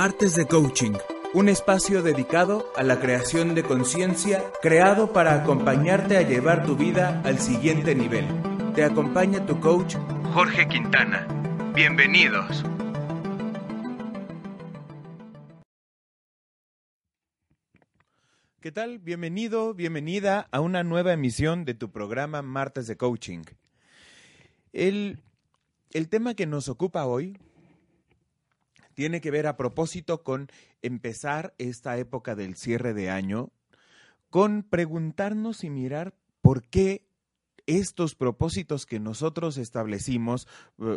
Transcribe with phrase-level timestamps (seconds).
[0.00, 0.92] Martes de Coaching,
[1.34, 7.20] un espacio dedicado a la creación de conciencia, creado para acompañarte a llevar tu vida
[7.24, 8.24] al siguiente nivel.
[8.76, 9.96] Te acompaña tu coach
[10.32, 11.26] Jorge Quintana.
[11.74, 12.64] Bienvenidos.
[18.60, 19.00] ¿Qué tal?
[19.00, 23.42] Bienvenido, bienvenida a una nueva emisión de tu programa Martes de Coaching.
[24.72, 25.18] El,
[25.90, 27.36] el tema que nos ocupa hoy
[28.98, 30.48] tiene que ver a propósito con
[30.82, 33.52] empezar esta época del cierre de año,
[34.28, 37.06] con preguntarnos y mirar por qué
[37.66, 40.48] estos propósitos que nosotros establecimos,
[40.78, 40.96] uh,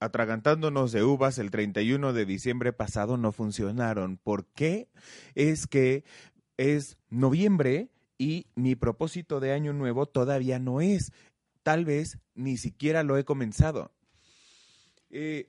[0.00, 4.18] atragantándonos de uvas el 31 de diciembre pasado, no funcionaron.
[4.18, 4.90] ¿Por qué?
[5.34, 6.04] Es que
[6.58, 11.10] es noviembre y mi propósito de año nuevo todavía no es.
[11.62, 13.92] Tal vez ni siquiera lo he comenzado.
[15.08, 15.48] Eh,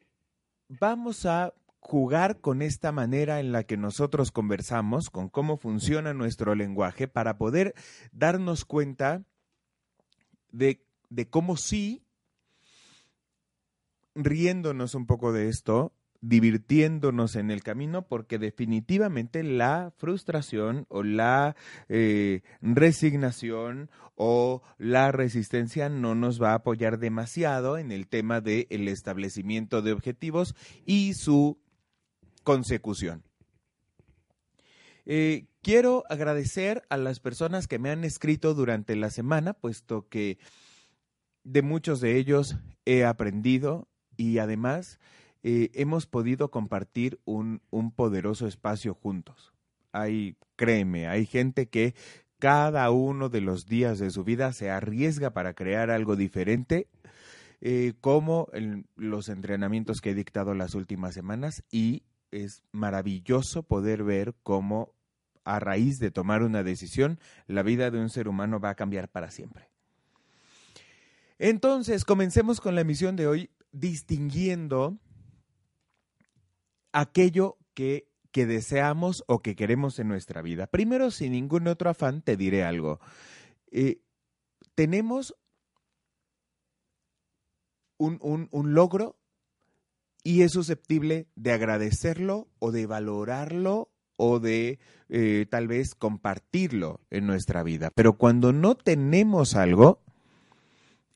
[0.69, 6.55] vamos a jugar con esta manera en la que nosotros conversamos, con cómo funciona nuestro
[6.55, 7.73] lenguaje, para poder
[8.11, 9.23] darnos cuenta
[10.51, 10.79] de,
[11.29, 12.03] cómo sí,
[14.15, 21.55] riéndonos un poco de esto, divirtiéndonos en el camino porque definitivamente la frustración o la
[21.87, 28.87] eh, resignación o la resistencia no nos va a apoyar demasiado en el tema del
[28.89, 31.57] establecimiento de objetivos y su
[32.43, 33.23] consecución.
[35.05, 40.37] Eh, quiero agradecer a las personas que me han escrito durante la semana, puesto que
[41.43, 44.99] de muchos de ellos he aprendido y además
[45.43, 49.53] eh, hemos podido compartir un, un poderoso espacio juntos.
[49.91, 51.95] Hay, créeme, hay gente que
[52.39, 56.87] cada uno de los días de su vida se arriesga para crear algo diferente,
[57.61, 58.47] eh, como
[58.95, 64.93] los entrenamientos que he dictado las últimas semanas y es maravilloso poder ver cómo
[65.43, 69.09] a raíz de tomar una decisión, la vida de un ser humano va a cambiar
[69.09, 69.69] para siempre.
[71.37, 74.97] Entonces, comencemos con la emisión de hoy distinguiendo
[76.91, 80.67] aquello que, que deseamos o que queremos en nuestra vida.
[80.67, 82.99] Primero, sin ningún otro afán, te diré algo.
[83.71, 84.01] Eh,
[84.75, 85.35] tenemos
[87.97, 89.19] un, un, logro
[90.23, 94.79] y es susceptible de agradecerlo o de valorarlo o de
[95.09, 97.91] eh, tal vez compartirlo en nuestra vida.
[97.93, 100.01] Pero cuando no tenemos algo,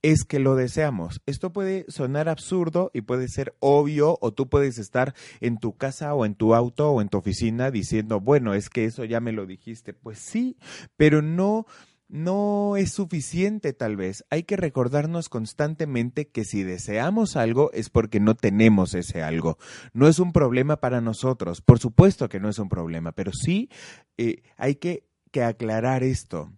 [0.03, 1.21] es que lo deseamos.
[1.25, 6.13] Esto puede sonar absurdo y puede ser obvio o tú puedes estar en tu casa
[6.13, 9.31] o en tu auto o en tu oficina diciendo, bueno, es que eso ya me
[9.31, 9.93] lo dijiste.
[9.93, 10.57] Pues sí,
[10.97, 11.65] pero no
[12.09, 14.23] no es suficiente tal vez.
[14.29, 19.57] Hay que recordarnos constantemente que si deseamos algo es porque no tenemos ese algo.
[19.93, 21.61] No es un problema para nosotros.
[21.61, 23.69] Por supuesto que no es un problema, pero sí
[24.17, 26.51] eh, hay que, que aclarar esto.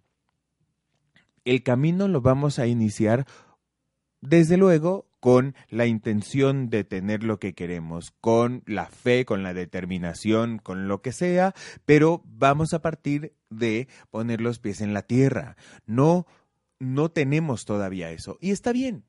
[1.46, 3.24] El camino lo vamos a iniciar
[4.20, 9.54] desde luego con la intención de tener lo que queremos, con la fe, con la
[9.54, 15.02] determinación, con lo que sea, pero vamos a partir de poner los pies en la
[15.02, 15.56] tierra.
[15.86, 16.26] No,
[16.80, 18.38] no tenemos todavía eso.
[18.40, 19.04] Y está bien.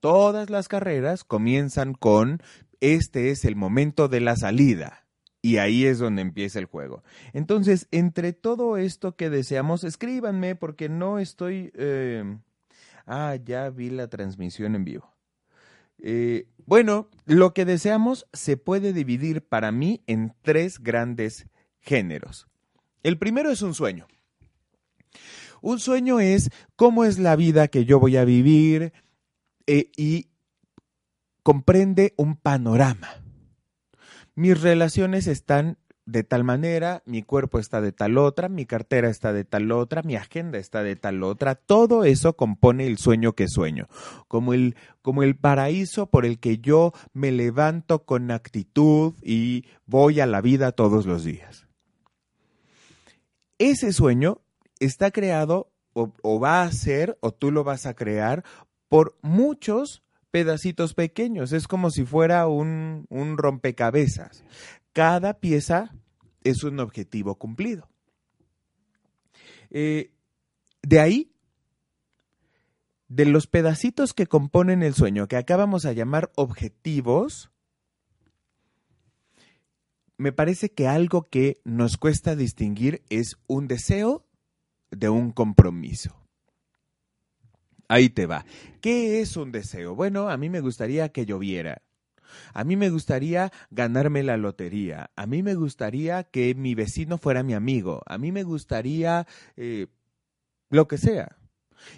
[0.00, 2.40] Todas las carreras comienzan con
[2.80, 5.01] este es el momento de la salida.
[5.42, 7.02] Y ahí es donde empieza el juego.
[7.32, 11.72] Entonces, entre todo esto que deseamos, escríbanme porque no estoy...
[11.74, 12.38] Eh,
[13.06, 15.12] Ah, ya vi la transmisión en vivo.
[15.98, 21.46] Eh, bueno, lo que deseamos se puede dividir para mí en tres grandes
[21.80, 22.46] géneros.
[23.02, 24.06] El primero es un sueño.
[25.60, 28.92] Un sueño es cómo es la vida que yo voy a vivir
[29.66, 30.28] eh, y
[31.42, 33.21] comprende un panorama.
[34.34, 39.32] Mis relaciones están de tal manera, mi cuerpo está de tal otra, mi cartera está
[39.32, 43.46] de tal otra, mi agenda está de tal otra, todo eso compone el sueño que
[43.48, 43.88] sueño,
[44.26, 50.20] como el, como el paraíso por el que yo me levanto con actitud y voy
[50.20, 51.68] a la vida todos los días.
[53.58, 54.40] Ese sueño
[54.80, 58.42] está creado o, o va a ser, o tú lo vas a crear,
[58.88, 60.02] por muchos
[60.32, 61.52] pedacitos pequeños.
[61.52, 64.42] Es como si fuera un, un rompecabezas
[64.92, 65.94] cada pieza
[66.44, 67.88] es un objetivo cumplido.
[69.70, 70.12] Eh,
[70.82, 71.32] de ahí,
[73.08, 77.50] de los pedacitos que componen el sueño, que acabamos a llamar objetivos,
[80.18, 84.26] me parece que algo que nos cuesta distinguir es un deseo
[84.90, 86.21] de un compromiso.
[87.92, 88.46] Ahí te va.
[88.80, 89.94] ¿Qué es un deseo?
[89.94, 91.82] Bueno, a mí me gustaría que lloviera.
[92.54, 95.10] A mí me gustaría ganarme la lotería.
[95.14, 98.00] A mí me gustaría que mi vecino fuera mi amigo.
[98.06, 99.88] A mí me gustaría eh,
[100.70, 101.36] lo que sea.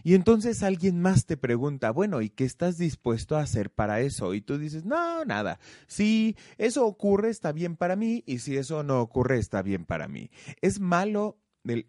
[0.03, 4.35] Y entonces alguien más te pregunta, bueno, ¿y qué estás dispuesto a hacer para eso?
[4.35, 5.61] Y tú dices, no, nada.
[5.87, 10.09] Si eso ocurre, está bien para mí, y si eso no ocurre, está bien para
[10.09, 10.33] mí.
[10.61, 11.39] Es malo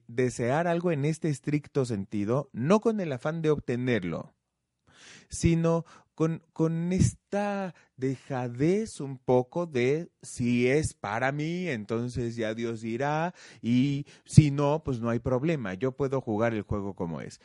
[0.07, 4.33] desear algo en este estricto sentido, no con el afán de obtenerlo,
[5.29, 5.85] sino
[6.15, 13.33] con, con esta dejadez un poco de si es para mí, entonces ya Dios dirá,
[13.61, 17.41] y si no, pues no hay problema, yo puedo jugar el juego como es.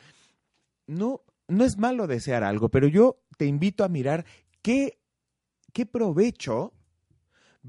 [0.87, 4.25] No, no es malo desear algo, pero yo te invito a mirar
[4.61, 4.99] qué,
[5.73, 6.73] qué provecho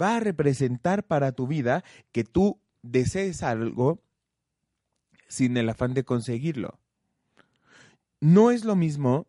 [0.00, 4.03] va a representar para tu vida que tú desees algo
[5.32, 6.79] sin el afán de conseguirlo.
[8.20, 9.26] No es lo mismo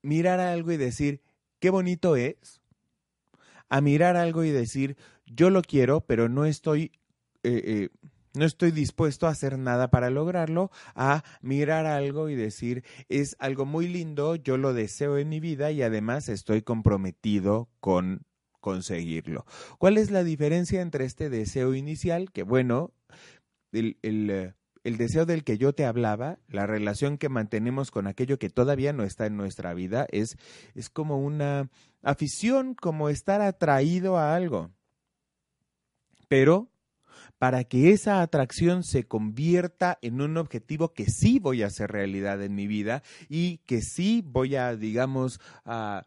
[0.00, 1.20] mirar algo y decir,
[1.60, 2.62] qué bonito es,
[3.68, 4.96] a mirar algo y decir,
[5.26, 6.92] yo lo quiero, pero no estoy,
[7.42, 7.88] eh, eh,
[8.32, 13.66] no estoy dispuesto a hacer nada para lograrlo, a mirar algo y decir, es algo
[13.66, 18.22] muy lindo, yo lo deseo en mi vida y además estoy comprometido con
[18.60, 19.44] conseguirlo.
[19.76, 22.32] ¿Cuál es la diferencia entre este deseo inicial?
[22.32, 22.94] Que bueno,
[23.72, 24.54] el, eh,
[24.88, 28.94] el deseo del que yo te hablaba, la relación que mantenemos con aquello que todavía
[28.94, 30.36] no está en nuestra vida, es,
[30.74, 31.68] es como una
[32.02, 34.70] afición, como estar atraído a algo.
[36.28, 36.70] Pero
[37.38, 42.42] para que esa atracción se convierta en un objetivo que sí voy a hacer realidad
[42.42, 46.06] en mi vida y que sí voy a, digamos, a,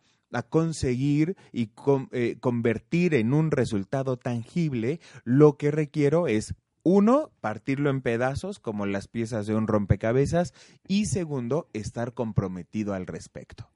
[0.49, 1.71] conseguir y
[2.11, 8.85] eh, convertir en un resultado tangible, lo que requiero es uno, partirlo en pedazos como
[8.85, 10.53] las piezas de un rompecabezas
[10.87, 13.69] y segundo, estar comprometido al respecto.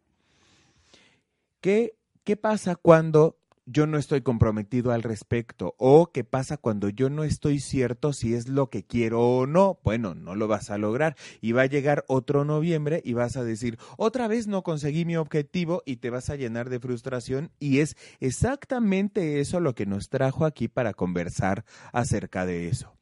[1.61, 5.75] ¿Qué, qué pasa cuando yo no estoy comprometido al respecto?
[5.77, 9.79] ¿O qué pasa cuando yo no estoy cierto si es lo que quiero o no?
[9.83, 13.43] Bueno, no lo vas a lograr y va a llegar otro noviembre y vas a
[13.43, 17.79] decir, otra vez no conseguí mi objetivo y te vas a llenar de frustración y
[17.79, 22.95] es exactamente eso lo que nos trajo aquí para conversar acerca de eso.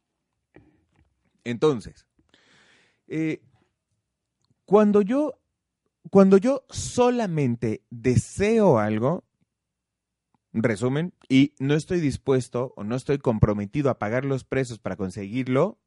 [1.43, 2.07] Entonces,
[3.07, 3.41] eh,
[4.65, 5.39] cuando yo
[6.09, 9.23] cuando yo solamente deseo algo,
[10.53, 15.79] resumen, y no estoy dispuesto o no estoy comprometido a pagar los precios para conseguirlo,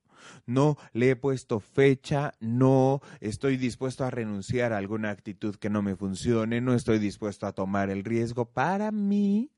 [0.45, 5.83] no le he puesto fecha, no estoy dispuesto a renunciar a alguna actitud que no
[5.83, 9.53] me funcione, no estoy dispuesto a tomar el riesgo, para mí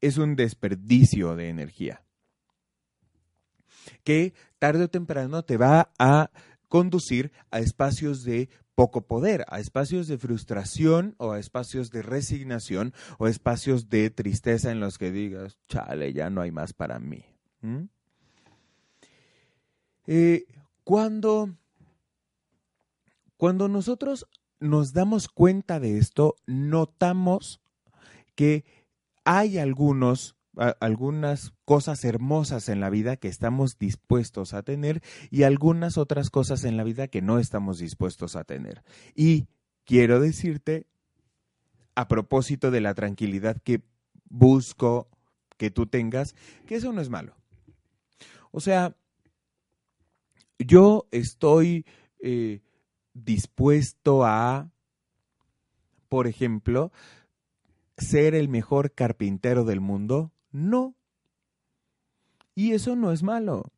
[0.00, 2.02] es un desperdicio de energía.
[4.04, 6.30] Que tarde o temprano te va a
[6.68, 8.48] conducir a espacios de
[8.78, 14.70] poco poder, a espacios de frustración o a espacios de resignación o espacios de tristeza
[14.70, 17.24] en los que digas, chale, ya no hay más para mí.
[20.06, 20.44] Eh,
[20.84, 21.56] cuando,
[23.36, 24.28] cuando nosotros
[24.60, 27.60] nos damos cuenta de esto, notamos
[28.36, 28.64] que
[29.24, 30.36] hay algunos
[30.80, 36.64] algunas cosas hermosas en la vida que estamos dispuestos a tener y algunas otras cosas
[36.64, 38.82] en la vida que no estamos dispuestos a tener.
[39.14, 39.46] Y
[39.84, 40.86] quiero decirte,
[41.94, 43.82] a propósito de la tranquilidad que
[44.28, 45.08] busco
[45.56, 46.34] que tú tengas,
[46.66, 47.34] que eso no es malo.
[48.50, 48.96] O sea,
[50.58, 51.86] yo estoy
[52.20, 52.60] eh,
[53.14, 54.70] dispuesto a,
[56.08, 56.92] por ejemplo,
[57.96, 60.94] ser el mejor carpintero del mundo no.
[62.54, 63.72] Y eso no es malo.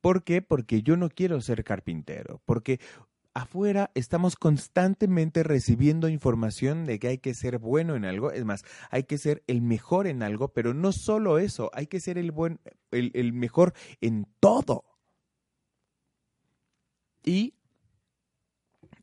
[0.00, 0.42] ¿Por qué?
[0.42, 2.78] Porque yo no quiero ser carpintero, porque
[3.32, 8.64] afuera estamos constantemente recibiendo información de que hay que ser bueno en algo, es más,
[8.90, 12.32] hay que ser el mejor en algo, pero no solo eso, hay que ser el,
[12.32, 14.84] buen, el, el mejor en todo.
[17.24, 17.54] Y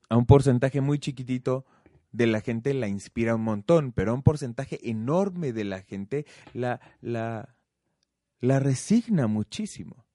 [0.10, 1.66] a un porcentaje muy chiquitito
[2.12, 6.80] de la gente la inspira un montón, pero un porcentaje enorme de la gente la,
[7.02, 7.56] la,
[8.42, 10.06] resigna muchísimo.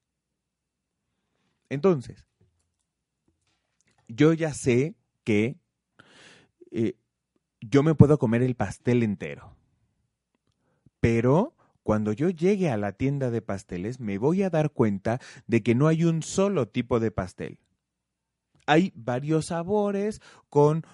[1.69, 2.27] Entonces,
[4.09, 5.57] yo ya sé que
[6.71, 6.97] eh,
[7.61, 9.57] yo me puedo comer el pastel entero,
[11.01, 15.63] pero cuando yo llegue a la tienda de pasteles me voy a dar cuenta de
[15.63, 17.59] que no hay un solo tipo de pastel
[18.67, 20.85] hay varios sabores con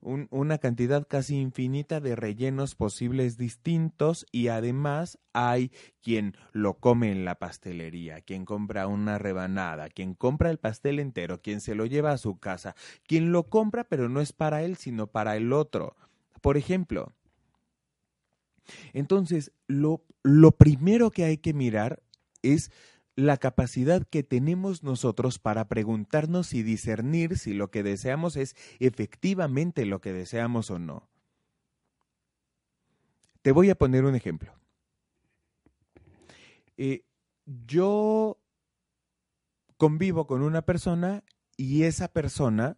[0.00, 5.72] una cantidad casi infinita de rellenos posibles distintos y además hay
[6.02, 11.40] quien lo come en la pastelería, quien compra una rebanada, quien compra el pastel entero,
[11.40, 12.74] quien se lo lleva a su casa,
[13.06, 15.96] quien lo compra pero no es para él sino para el otro
[16.40, 17.12] por ejemplo.
[18.92, 22.02] Entonces, lo, lo primero que hay que mirar
[22.42, 22.70] es
[23.18, 29.86] la capacidad que tenemos nosotros para preguntarnos y discernir si lo que deseamos es efectivamente
[29.86, 31.08] lo que deseamos o no.
[33.42, 34.54] Te voy a poner un ejemplo.
[36.76, 37.02] Eh,
[37.44, 38.38] yo
[39.78, 41.24] convivo con una persona
[41.56, 42.76] y esa persona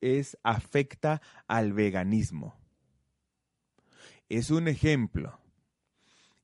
[0.00, 2.54] es afecta al veganismo.
[4.28, 5.40] Es un ejemplo.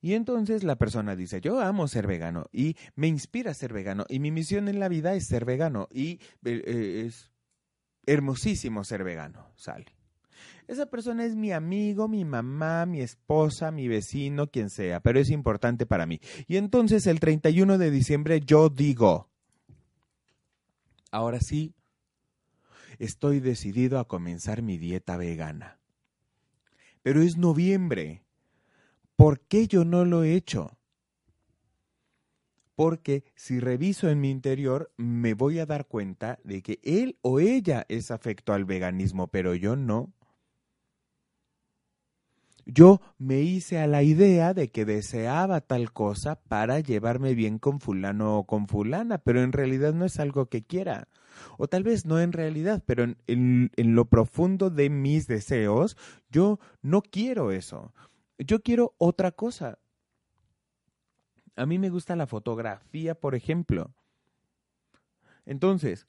[0.04, 4.04] Y entonces la persona dice, yo amo ser vegano y me inspira a ser vegano
[4.06, 7.32] y mi misión en la vida es ser vegano y eh, es
[8.04, 9.96] hermosísimo ser vegano, sale.
[10.68, 15.30] Esa persona es mi amigo, mi mamá, mi esposa, mi vecino, quien sea, pero es
[15.30, 16.20] importante para mí.
[16.48, 19.30] Y entonces el 31 de diciembre yo digo,
[21.12, 21.72] ahora sí,
[22.98, 25.78] estoy decidido a comenzar mi dieta vegana.
[27.02, 28.23] Pero es noviembre
[29.16, 30.76] ¿Por qué yo no lo he hecho?
[32.74, 37.38] Porque si reviso en mi interior, me voy a dar cuenta de que él o
[37.38, 40.12] ella es afecto al veganismo, pero yo no.
[42.66, 47.78] Yo me hice a la idea de que deseaba tal cosa para llevarme bien con
[47.78, 51.08] fulano o con fulana, pero en realidad no es algo que quiera.
[51.58, 55.96] O tal vez no en realidad, pero en, en lo profundo de mis deseos,
[56.30, 57.92] yo no quiero eso.
[58.38, 59.78] Yo quiero otra cosa.
[61.56, 63.94] A mí me gusta la fotografía, por ejemplo.
[65.46, 66.06] Entonces,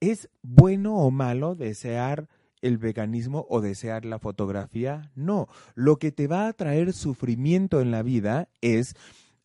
[0.00, 2.28] ¿es bueno o malo desear
[2.62, 5.12] el veganismo o desear la fotografía?
[5.14, 5.48] No.
[5.74, 8.94] Lo que te va a traer sufrimiento en la vida es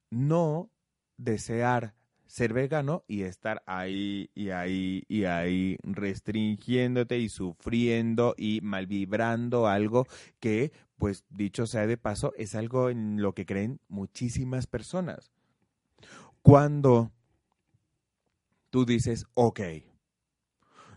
[0.10, 0.72] no
[1.18, 1.94] desear
[2.27, 10.08] ser vegano y estar ahí y ahí y ahí restringiéndote y sufriendo y malvibrando algo
[10.39, 15.32] que pues dicho sea de paso, es algo en lo que creen muchísimas personas.
[16.42, 17.12] Cuando
[18.70, 19.62] tú dices, ok,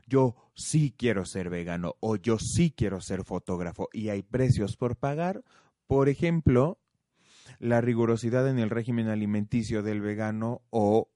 [0.06, 4.96] yo sí quiero ser vegano o yo sí quiero ser fotógrafo y hay precios por
[4.96, 5.44] pagar,
[5.86, 6.78] por ejemplo,
[7.58, 11.08] la rigurosidad en el régimen alimenticio del vegano o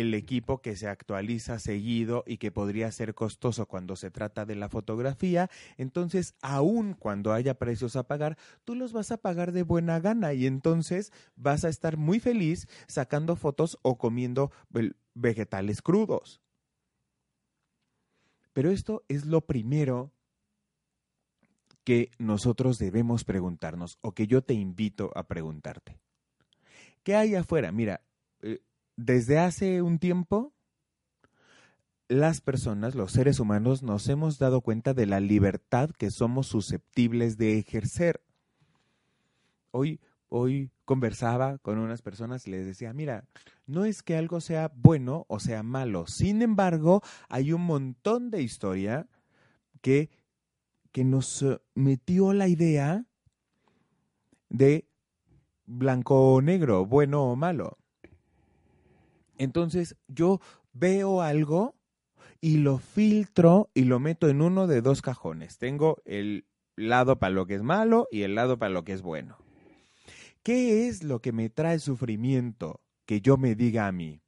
[0.00, 4.56] el equipo que se actualiza seguido y que podría ser costoso cuando se trata de
[4.56, 9.62] la fotografía, entonces aun cuando haya precios a pagar, tú los vas a pagar de
[9.62, 14.50] buena gana y entonces vas a estar muy feliz sacando fotos o comiendo
[15.14, 16.40] vegetales crudos.
[18.52, 20.12] Pero esto es lo primero
[21.84, 25.98] que nosotros debemos preguntarnos o que yo te invito a preguntarte.
[27.02, 27.70] ¿Qué hay afuera?
[27.70, 28.00] Mira,
[28.42, 28.60] eh,
[28.96, 30.52] desde hace un tiempo,
[32.08, 37.36] las personas, los seres humanos, nos hemos dado cuenta de la libertad que somos susceptibles
[37.36, 38.22] de ejercer.
[39.72, 43.24] Hoy, hoy conversaba con unas personas y les decía, mira,
[43.66, 48.42] no es que algo sea bueno o sea malo, sin embargo, hay un montón de
[48.42, 49.08] historia
[49.82, 50.10] que,
[50.92, 53.04] que nos metió la idea
[54.48, 54.88] de
[55.66, 57.78] blanco o negro, bueno o malo.
[59.38, 60.40] Entonces yo
[60.72, 61.74] veo algo
[62.40, 65.58] y lo filtro y lo meto en uno de dos cajones.
[65.58, 69.02] Tengo el lado para lo que es malo y el lado para lo que es
[69.02, 69.38] bueno.
[70.42, 74.22] ¿Qué es lo que me trae sufrimiento que yo me diga a mí?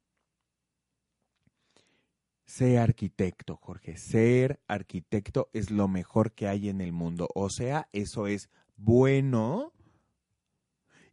[2.45, 3.95] Sé arquitecto, Jorge.
[3.95, 7.29] Ser arquitecto es lo mejor que hay en el mundo.
[7.35, 9.71] O sea, eso es bueno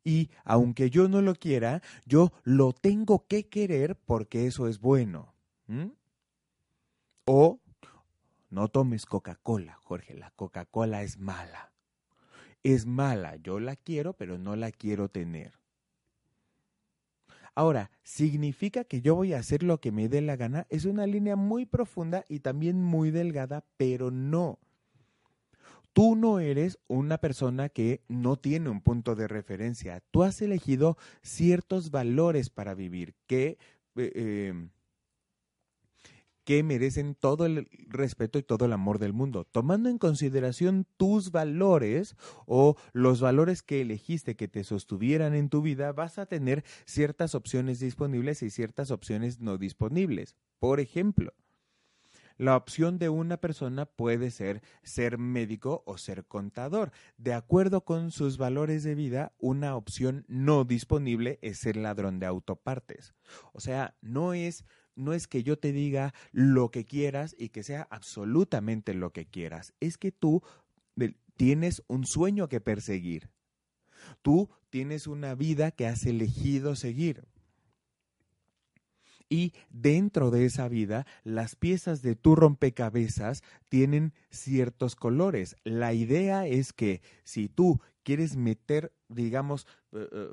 [0.07, 5.35] y aunque yo no lo quiera, yo lo tengo que querer porque eso es bueno.
[7.25, 7.61] O
[8.49, 11.73] no tomes Coca-Cola, Jorge, la Coca-Cola es mala.
[12.63, 15.59] Es mala, yo la quiero, pero no la quiero tener.
[17.57, 20.69] Ahora, ¿significa que yo voy a hacer lo que me dé la gana?
[20.71, 24.61] Es una línea muy profunda y también muy delgada, pero no.
[25.97, 30.03] Tú no eres una persona que no tiene un punto de referencia.
[30.11, 33.57] Tú has elegido ciertos valores para vivir que,
[33.97, 34.69] eh, em,
[36.45, 39.47] que merecen todo el respeto y todo el amor del mundo.
[39.51, 45.63] Tomando en consideración tus valores o los valores que elegiste que te sostuvieran en tu
[45.63, 50.37] vida, vas a tener ciertas opciones disponibles y ciertas opciones no disponibles.
[50.59, 51.33] Por ejemplo,
[52.37, 56.93] la opción de una persona puede ser ser médico o ser contador.
[57.17, 62.27] De acuerdo con sus valores de vida, una opción no disponible es ser ladrón de
[62.27, 63.15] autopartes.
[63.53, 64.65] O sea, no es
[64.97, 69.27] no es que yo te diga lo que quieras y que sea absolutamente lo que
[69.27, 70.43] quieras, es que tú
[71.37, 73.29] tienes un sueño que perseguir.
[74.23, 77.25] Tú tienes una vida que has elegido seguir.
[79.29, 85.57] Y dentro de esa vida, las piezas de tu rompecabezas tienen ciertos colores.
[85.65, 90.33] La idea es que si tú quieres meter, digamos, eh,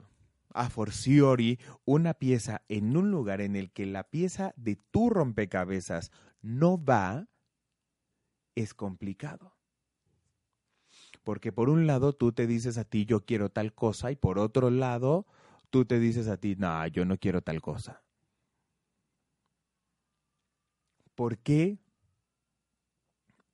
[0.54, 6.12] a forciori una pieza en un lugar en el que la pieza de tu rompecabezas
[6.42, 7.28] no va,
[8.56, 9.56] es complicado.
[11.24, 14.38] Porque por un lado tú te dices a ti yo quiero tal cosa y por
[14.38, 15.26] otro lado
[15.70, 18.04] tú te dices a ti no, yo no quiero tal cosa.
[21.16, 21.80] ¿Por qué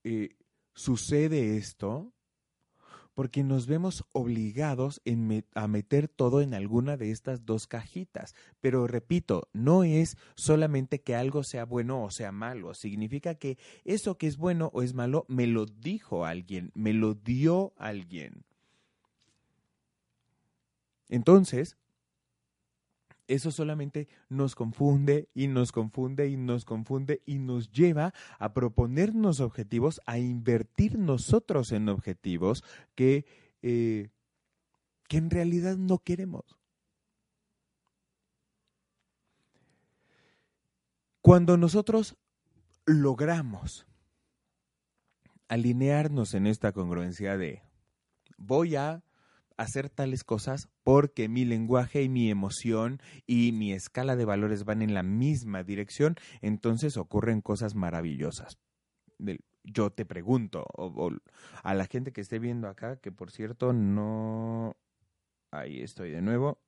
[0.03, 0.35] eh,
[0.73, 2.13] sucede esto?
[3.13, 5.01] Porque nos vemos obligados
[5.53, 8.33] a meter todo en alguna de estas dos cajitas.
[8.61, 12.73] Pero repito, no es solamente que algo sea bueno o sea malo.
[12.73, 17.13] Significa que eso que es bueno o es malo me lo dijo alguien, me lo
[17.13, 18.45] dio alguien.
[21.09, 21.75] Entonces,
[23.29, 29.39] eso solamente nos confunde y nos confunde y nos confunde y nos lleva a proponernos
[29.39, 32.63] objetivos, a invertir nosotros en objetivos
[32.95, 33.25] que,
[33.61, 34.09] eh,
[35.07, 36.43] que en realidad no queremos.
[41.21, 42.17] Cuando nosotros
[42.87, 43.85] logramos
[45.47, 47.61] alinearnos en esta congruencia de
[48.37, 49.03] voy a
[49.59, 54.81] hacer tales cosas porque mi lenguaje y mi emoción y mi escala de valores van
[54.81, 58.57] en la misma dirección, entonces ocurren cosas maravillosas.
[59.63, 60.65] Yo te pregunto,
[61.61, 64.77] a la gente que esté viendo acá, que por cierto no...
[65.51, 66.59] Ahí estoy de nuevo.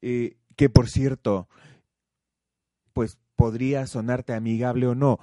[0.00, 1.48] Eh, que por cierto,
[2.92, 5.18] pues podría sonarte amigable o no.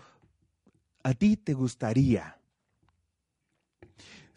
[1.04, 2.39] ¿A ti te gustaría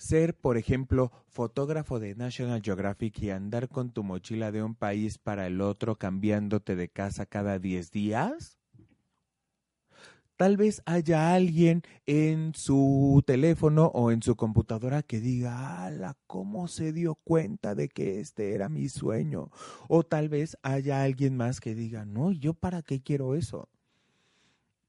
[0.03, 5.19] ser, por ejemplo, fotógrafo de National Geographic y andar con tu mochila de un país
[5.19, 8.59] para el otro cambiándote de casa cada 10 días?
[10.37, 16.67] Tal vez haya alguien en su teléfono o en su computadora que diga, ala, ¿cómo
[16.67, 19.51] se dio cuenta de que este era mi sueño?
[19.89, 23.69] O tal vez haya alguien más que diga, no, ¿yo para qué quiero eso?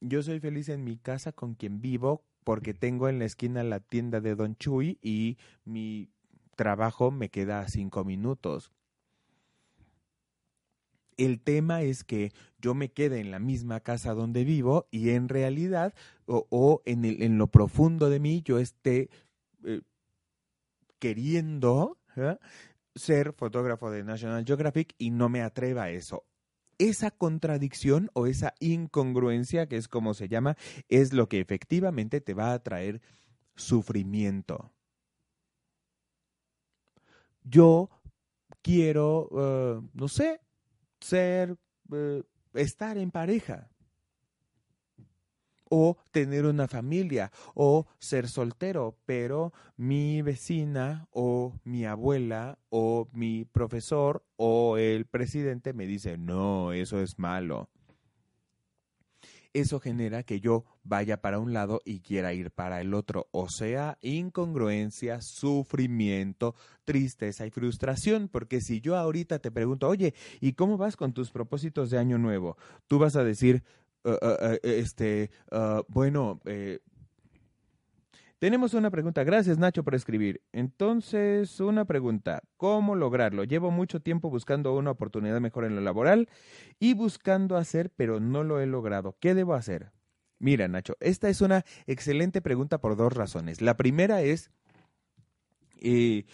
[0.02, 3.80] Yo soy feliz en mi casa con quien vivo, porque tengo en la esquina la
[3.80, 6.10] tienda de Don Chuy y mi
[6.56, 8.72] trabajo me queda a cinco minutos.
[11.18, 15.30] El tema es que yo me quede en la misma casa donde vivo y en
[15.30, 15.94] realidad
[16.26, 19.10] o, en, lo profundo de mí yo esté
[19.64, 19.82] eh,
[20.98, 22.38] queriendo ¿eh?
[22.96, 26.26] ser fotógrafo de National Geographic y no me atreva a eso
[26.78, 30.58] esa contradicción o esa incongruencia, que es como se llama,
[30.90, 33.02] es lo que efectivamente te va a traer
[33.56, 34.72] sufrimiento.
[37.44, 37.90] Yo
[38.62, 40.42] quiero, eh, no sé,
[41.00, 41.58] ser,
[41.92, 43.73] eh, estar en pareja
[45.76, 53.46] o tener una familia o ser soltero, pero mi vecina o mi abuela o mi
[53.46, 57.70] profesor o el presidente me dice, no, eso es malo.
[59.54, 63.50] Eso genera que yo vaya para un lado y quiera ir para el otro, o
[63.50, 66.56] sea, incongruencia, sufrimiento,
[66.86, 71.30] tristeza y frustración, porque si yo ahorita te pregunto, oye, ¿y cómo vas con tus
[71.30, 72.58] propósitos de año nuevo?
[72.88, 73.64] Tú vas a decir,
[74.04, 75.30] Uh, uh, uh, este,
[75.88, 76.80] bueno, eh,
[78.44, 79.24] tenemos una pregunta.
[79.24, 80.42] Gracias, Nacho, por escribir.
[80.52, 82.44] Entonces, una pregunta.
[82.58, 83.46] ¿Cómo lograrlo?
[83.46, 86.28] Llevo mucho tiempo buscando una oportunidad mejor en lo laboral
[86.78, 89.16] y buscando hacer, pero no lo he logrado.
[89.22, 89.94] ¿Qué debo hacer?
[90.40, 93.62] Mira, Nacho, esta es una excelente pregunta por dos razones.
[93.62, 94.52] La primera es,
[95.80, 96.26] eh,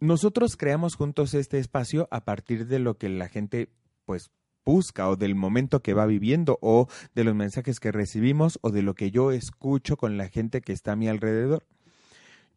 [0.00, 3.68] nosotros creamos juntos este espacio a partir de lo que la gente,
[4.06, 4.30] pues,
[4.64, 8.82] busca o del momento que va viviendo o de los mensajes que recibimos o de
[8.82, 11.66] lo que yo escucho con la gente que está a mi alrededor.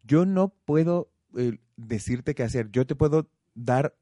[0.04, 3.94] Yo no puedo eh, decirte qué hacer, yo te puedo dar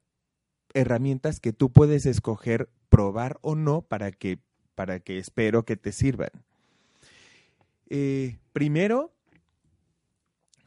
[0.73, 4.39] herramientas que tú puedes escoger probar o no para que,
[4.75, 6.29] para que espero que te sirvan.
[7.89, 9.13] Eh, primero,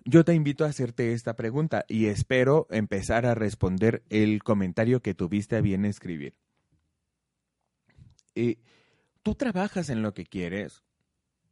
[0.04, 5.14] yo te invito a hacerte esta pregunta y espero empezar a responder el comentario que
[5.14, 6.34] tuviste a bien escribir.
[9.22, 10.82] Tú trabajas en lo que quieres.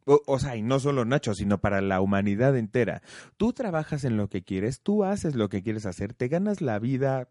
[0.05, 3.03] O, sea, y no solo Nacho, sino para la humanidad entera.
[3.37, 6.79] Tú trabajas en lo que quieres, tú haces lo que quieres hacer, te ganas la
[6.79, 7.29] vida.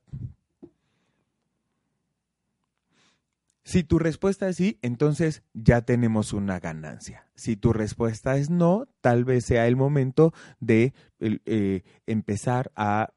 [3.64, 7.28] Si tu respuesta es sí, entonces ya tenemos una ganancia.
[7.34, 13.12] Si tu respuesta es no, tal vez sea el momento de eh, empezar a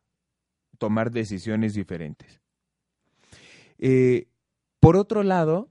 [0.79, 2.41] tomar decisiones diferentes.
[3.79, 4.29] Eh,
[4.81, 5.69] por otro lado,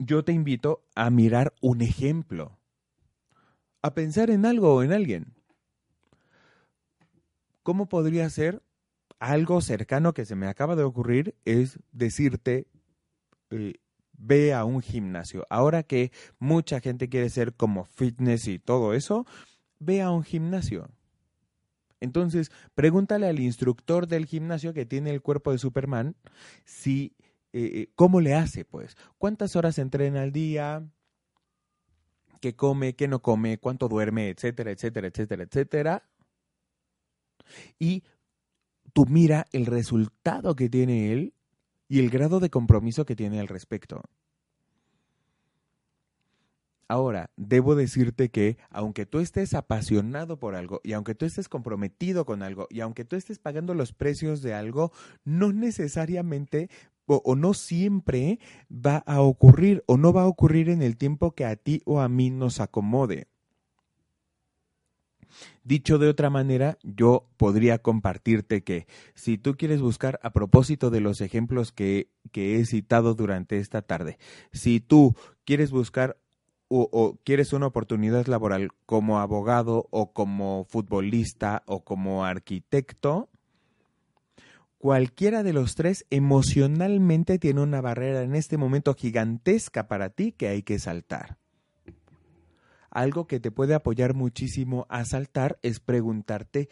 [0.00, 2.58] yo te invito a mirar un ejemplo,
[3.82, 5.34] a pensar en algo o en alguien.
[7.62, 8.62] ¿Cómo podría ser
[9.18, 11.36] algo cercano que se me acaba de ocurrir?
[11.44, 12.66] Es decirte,
[13.50, 13.74] eh,
[14.16, 15.46] ve a un gimnasio.
[15.50, 19.26] Ahora que mucha gente quiere ser como fitness y todo eso,
[19.78, 20.88] ve a un gimnasio.
[22.00, 26.16] Entonces, pregúntale al instructor del gimnasio que tiene el cuerpo de Superman
[26.64, 27.14] si
[27.52, 30.88] eh, eh, cómo le hace, pues, cuántas horas entrena al día,
[32.40, 36.10] qué come, qué no come, cuánto duerme, etcétera, etcétera, etcétera, etcétera.
[37.78, 38.04] Y
[38.92, 41.34] tú mira el resultado que tiene él
[41.88, 44.02] y el grado de compromiso que tiene al respecto.
[46.90, 52.24] Ahora, debo decirte que aunque tú estés apasionado por algo y aunque tú estés comprometido
[52.24, 54.90] con algo y aunque tú estés pagando los precios de algo,
[55.24, 56.68] no necesariamente
[57.16, 58.38] o, no siempre
[58.70, 62.00] va a ocurrir o no va a ocurrir en el tiempo que a ti o
[62.00, 63.28] a mí nos acomode.
[65.62, 71.00] Dicho de otra manera, yo podría compartirte que si tú quieres buscar a propósito de
[71.00, 74.18] los ejemplos que, que he citado durante esta tarde,
[74.52, 76.16] si tú quieres buscar
[76.68, 83.28] o, o, quieres una oportunidad laboral como abogado o como futbolista o como arquitecto,
[84.80, 90.48] cualquiera de los tres emocionalmente tiene una barrera en este momento gigantesca para ti que
[90.48, 91.38] hay que saltar
[92.90, 96.68] algo que te puede apoyar muchísimo a saltar es preguntarte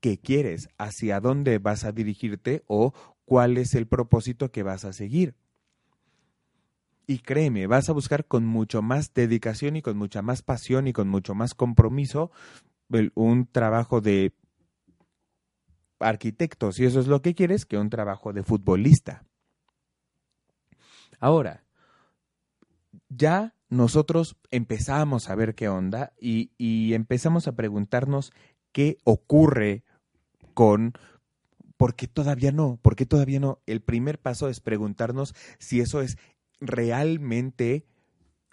[0.00, 2.92] qué quieres, hacia dónde vas a dirigirte o
[3.24, 5.34] cuál es el propósito que vas a seguir.
[7.06, 10.92] Y créeme, vas a buscar con mucho más dedicación y con mucha más pasión y
[10.92, 12.30] con mucho más compromiso
[13.14, 14.34] un trabajo de
[16.02, 19.24] arquitecto, si eso es lo que quieres, que un trabajo de futbolista.
[21.20, 21.64] Ahora,
[23.08, 28.32] ya nosotros empezamos a ver qué onda y, empezamos a preguntarnos
[28.72, 29.84] qué ocurre
[30.52, 30.92] con
[31.76, 32.78] ¿por qué todavía no?
[32.82, 33.60] ¿Por qué todavía no?
[33.66, 36.18] El primer paso es preguntarnos si eso es
[36.60, 37.86] realmente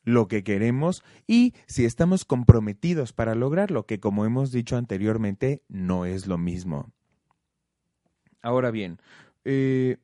[0.03, 6.05] lo que queremos y si estamos comprometidos para lograrlo, que como hemos dicho anteriormente, no
[6.05, 6.93] es lo mismo.
[8.41, 8.99] Ahora bien,
[9.45, 9.97] eh,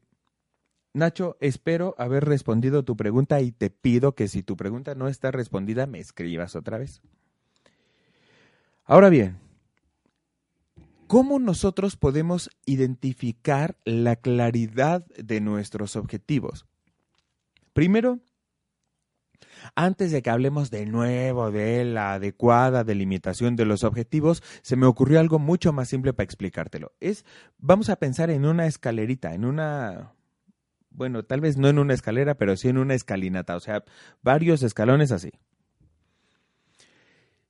[0.96, 5.30] Nacho, espero haber respondido tu pregunta y te pido que si tu pregunta no está
[5.30, 7.02] respondida, me escribas otra vez.
[8.86, 9.38] Ahora bien,
[11.08, 16.66] ¿cómo nosotros podemos identificar la claridad de nuestros objetivos?
[17.74, 18.22] Primero,
[19.76, 24.86] antes de que hablemos de nuevo de la adecuada delimitación de los objetivos, se me
[24.86, 26.94] ocurrió algo mucho más simple para explicártelo.
[27.00, 27.26] Es,
[27.58, 30.14] vamos a pensar en una escalerita, en una,
[30.90, 33.84] bueno, tal vez no en una escalera, pero sí en una escalinata, o sea,
[34.22, 35.32] varios escalones así.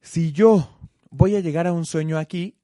[0.02, 0.70] Si yo
[1.10, 2.58] voy a llegar a un sueño aquí,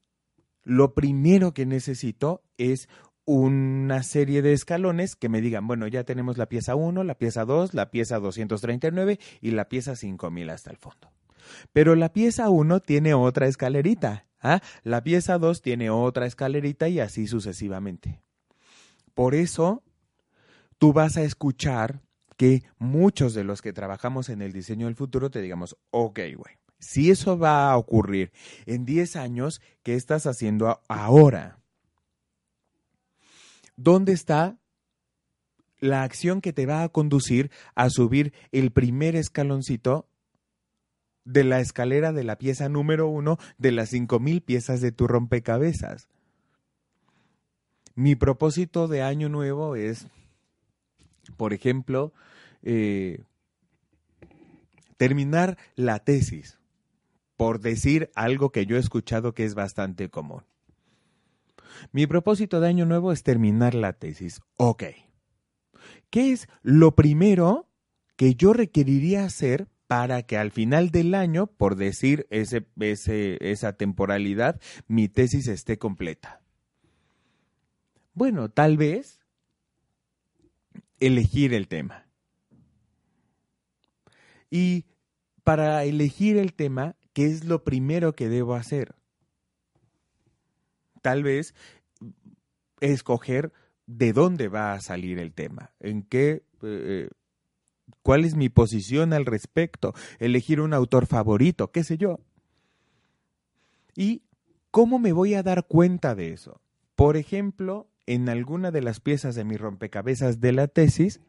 [0.64, 2.88] lo primero que necesito es
[3.32, 7.46] una serie de escalones que me digan, bueno, ya tenemos la pieza 1, la pieza
[7.46, 11.10] 2, la pieza 239 y la pieza 5000 hasta el fondo.
[11.72, 14.60] Pero la pieza 1 tiene otra escalerita, ¿ah?
[14.84, 18.22] la pieza 2 tiene otra escalerita y así sucesivamente.
[19.14, 19.82] Por eso
[20.78, 22.02] tú vas a escuchar
[22.36, 26.58] que muchos de los que trabajamos en el diseño del futuro te digamos, ok, güey,
[26.80, 28.34] si eso va a ocurrir
[28.66, 31.61] en 10 años, ¿qué estás haciendo ahora?
[33.84, 34.58] ¿Dónde está
[35.80, 40.08] la acción que te va a conducir a subir el primer escaloncito
[41.24, 46.10] de la escalera de la pieza número uno de las 5.000 piezas de tu rompecabezas?
[47.96, 50.08] Mi propósito de año nuevo es
[51.38, 52.14] por ejemplo,
[52.62, 53.24] eh,
[54.98, 56.60] terminar la tesis,
[57.38, 60.44] por decir algo que yo he escuchado que es bastante común.
[61.92, 64.42] Mi propósito de año nuevo es terminar la tesis.
[64.58, 64.84] Ok.
[66.10, 67.70] ¿Qué es lo primero
[68.16, 74.62] que yo requeriría hacer para que al final del año, por decir ese, esa temporalidad,
[74.88, 76.42] mi tesis esté completa?
[78.14, 79.20] Bueno, tal vez
[81.00, 82.06] elegir el tema.
[84.50, 84.86] Y
[85.44, 88.96] para elegir el tema, ¿qué es lo primero que debo hacer?
[91.02, 91.54] Tal vez
[92.80, 93.52] escoger
[93.88, 97.10] de dónde va a salir el tema, en qué, eh,
[98.02, 102.20] cuál es mi posición al respecto, elegir un autor favorito, qué sé yo.
[103.96, 104.24] ¿Y
[104.72, 106.62] cómo me voy a dar cuenta de eso?
[106.96, 111.20] Por ejemplo, en alguna de las piezas de mi rompecabezas de la tesis,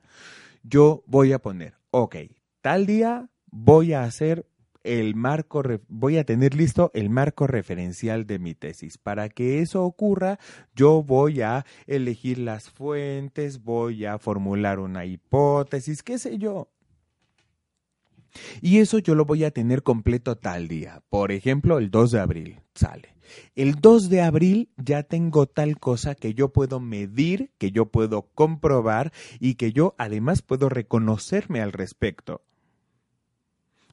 [0.62, 2.16] yo voy a poner, ok,
[2.60, 4.46] tal día voy a hacer
[4.84, 8.98] el marco, voy a tener listo el marco referencial de mi tesis.
[8.98, 10.38] Para que eso ocurra,
[10.74, 16.68] yo voy a elegir las fuentes, voy a formular una hipótesis, qué sé yo.
[18.60, 21.02] Y eso yo lo voy a tener completo tal día.
[21.10, 23.16] Por ejemplo, el 2 de abril sale.
[23.54, 28.22] El 2 de abril ya tengo tal cosa que yo puedo medir, que yo puedo
[28.34, 32.42] comprobar y que yo además puedo reconocerme al respecto.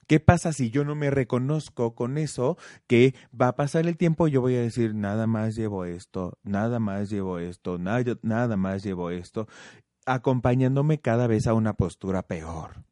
[0.10, 2.58] ¿Qué pasa si yo no me reconozco con eso?
[2.88, 6.40] Que va a pasar el tiempo y yo voy a decir, nada más llevo esto,
[6.42, 9.48] nada más llevo esto, nada, nada más llevo esto,
[10.08, 12.89] acompañándome cada vez a una postura peor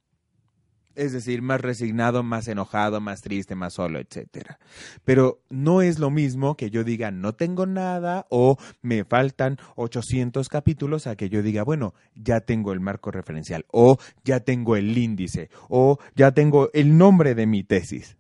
[0.98, 4.60] es decir, más resignado, más enojado, más triste, más solo, etcétera.
[5.06, 10.50] Pero no es lo mismo que yo diga no tengo nada o me faltan 800
[10.50, 14.98] capítulos a que yo diga, bueno, ya tengo el marco referencial o ya tengo el
[14.98, 18.18] índice o ya tengo el nombre de mi tesis.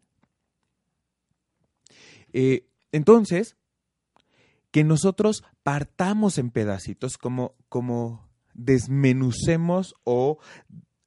[2.32, 3.58] Eh, entonces,
[4.70, 10.38] que nosotros partamos en pedacitos, como, como desmenucemos o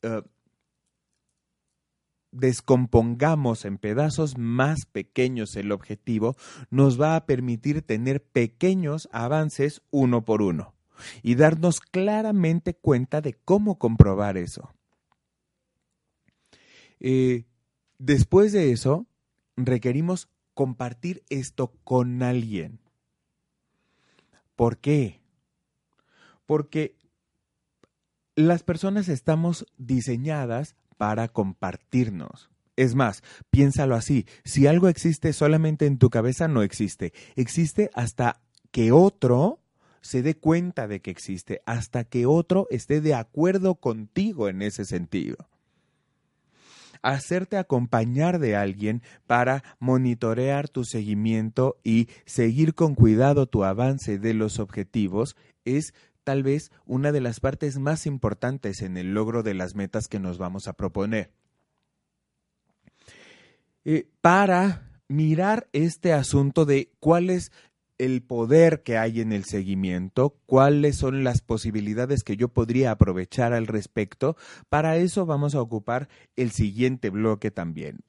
[0.03, 0.23] eh,
[2.33, 6.37] descompongamos en pedazos más pequeños el objetivo,
[6.71, 10.75] nos va a permitir tener pequeños avances uno por uno
[11.23, 14.73] y darnos claramente cuenta de cómo comprobar eso.
[17.01, 17.47] Eh,
[17.99, 19.07] después de eso,
[19.57, 22.81] requerimos compartir esto con alguien.
[24.57, 25.21] ¿Por qué?
[26.45, 26.97] Porque
[28.35, 32.51] las personas estamos diseñadas para compartirnos.
[32.77, 37.15] Es más, piénsalo así, si algo existe solamente en tu cabeza, no existe.
[37.37, 39.61] Existe hasta que otro
[40.03, 44.85] se dé cuenta de que existe, hasta que otro esté de acuerdo contigo en ese
[44.85, 45.49] sentido.
[47.01, 54.35] Hacerte acompañar de alguien para monitorear tu seguimiento y seguir con cuidado tu avance de
[54.35, 55.35] los objetivos
[55.65, 60.09] es tal vez una de las partes más importantes en el logro de las metas
[60.09, 61.31] que nos vamos a proponer.
[63.85, 67.51] Eh, para mirar este asunto de cuál es
[67.99, 73.53] el poder que hay en el seguimiento, cuáles son las posibilidades que yo podría aprovechar
[73.53, 74.37] al respecto,
[74.69, 78.01] para eso vamos a ocupar el siguiente bloque también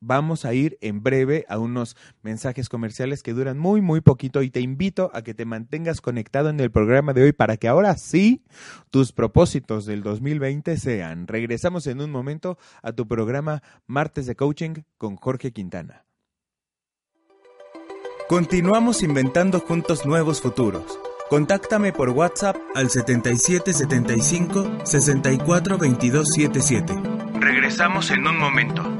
[0.00, 4.50] vamos a ir en breve a unos mensajes comerciales que duran muy, muy poquito y
[4.50, 7.96] te invito a que te mantengas conectado en el programa de hoy para que ahora
[7.96, 8.42] sí
[8.90, 11.26] tus propósitos del 2020 sean.
[11.26, 16.04] Regresamos en un momento a tu programa Martes de Coaching con Jorge Quintana.
[18.28, 20.98] Continuamos inventando juntos nuevos futuros.
[21.28, 25.78] Contáctame por WhatsApp al 7775 64
[27.40, 28.99] Regresamos en un momento.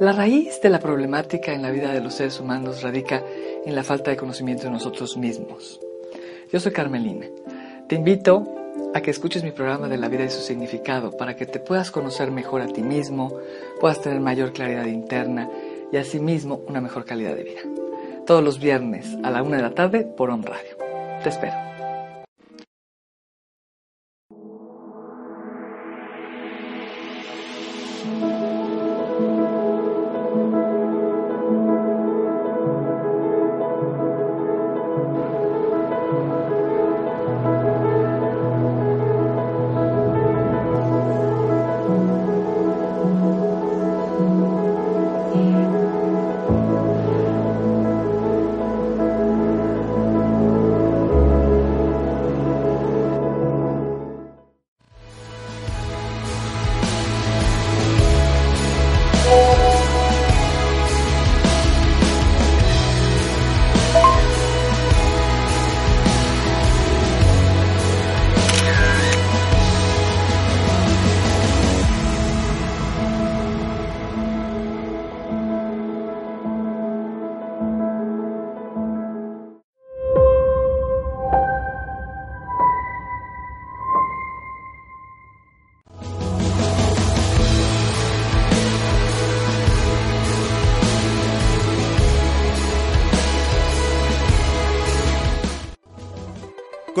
[0.00, 3.22] La raíz de la problemática en la vida de los seres humanos radica
[3.66, 5.78] en la falta de conocimiento de nosotros mismos.
[6.50, 7.26] Yo soy Carmelina.
[7.86, 8.48] Te invito
[8.94, 11.90] a que escuches mi programa de la vida y su significado para que te puedas
[11.90, 13.36] conocer mejor a ti mismo,
[13.78, 15.50] puedas tener mayor claridad interna
[15.92, 17.60] y asimismo una mejor calidad de vida.
[18.26, 20.78] Todos los viernes a la una de la tarde por On Radio.
[21.22, 21.69] Te espero.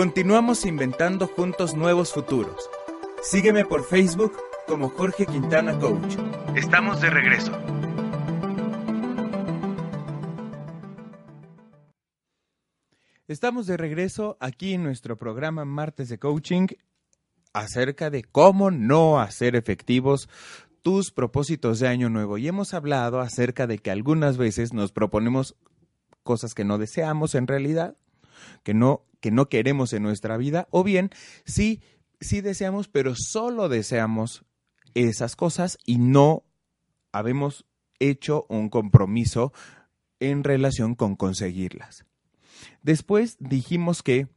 [0.00, 2.70] Continuamos inventando juntos nuevos futuros.
[3.22, 4.32] Sígueme por Facebook
[4.66, 6.16] como Jorge Quintana Coach.
[6.56, 7.52] Estamos de regreso.
[13.28, 16.68] Estamos de regreso aquí en nuestro programa Martes de Coaching
[17.52, 20.30] acerca de cómo no hacer efectivos
[20.80, 22.38] tus propósitos de año nuevo.
[22.38, 25.56] Y hemos hablado acerca de que algunas veces nos proponemos
[26.22, 27.98] cosas que no deseamos en realidad,
[28.62, 31.10] que no, que no queremos en nuestra vida, o bien
[31.44, 31.82] sí,
[32.20, 34.44] sí deseamos, pero solo deseamos
[34.94, 36.44] esas cosas y no
[37.12, 37.66] habemos
[37.98, 39.52] hecho un compromiso
[40.20, 42.04] en relación con conseguirlas.
[42.82, 44.28] Después dijimos que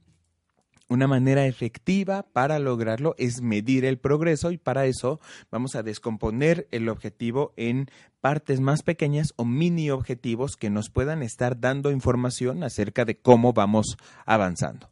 [0.90, 5.20] una manera efectiva para lograrlo es medir el progreso y para eso
[5.50, 7.90] vamos a descomponer el objetivo en
[8.22, 13.54] partes más pequeñas o mini objetivos que nos puedan estar dando información acerca de cómo
[13.54, 14.90] vamos avanzando.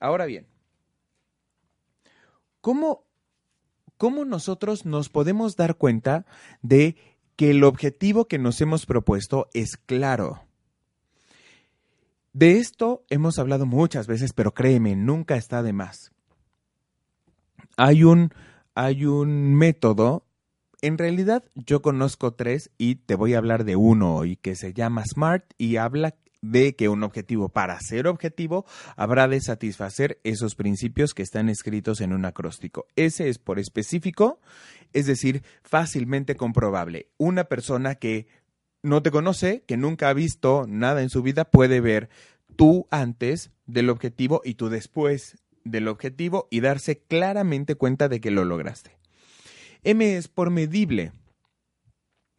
[0.00, 0.46] Ahora bien,
[2.60, 3.04] ¿cómo,
[3.96, 6.26] cómo nosotros nos podemos dar cuenta
[6.62, 6.96] de
[7.36, 10.42] que el objetivo que nos hemos propuesto es claro?
[12.32, 16.12] De esto hemos hablado muchas veces, pero créeme, nunca está de más.
[17.76, 18.30] Hay un,
[18.74, 20.24] hay un método,
[20.80, 24.72] en realidad yo conozco tres y te voy a hablar de uno hoy que se
[24.72, 28.66] llama SMART y habla de que un objetivo para ser objetivo
[28.96, 32.86] habrá de satisfacer esos principios que están escritos en un acróstico.
[32.96, 34.40] Ese es por específico,
[34.92, 37.08] es decir, fácilmente comprobable.
[37.16, 38.26] Una persona que
[38.82, 42.08] no te conoce, que nunca ha visto nada en su vida, puede ver
[42.56, 48.30] tú antes del objetivo y tú después del objetivo y darse claramente cuenta de que
[48.30, 48.98] lo lograste.
[49.84, 51.12] M es por medible.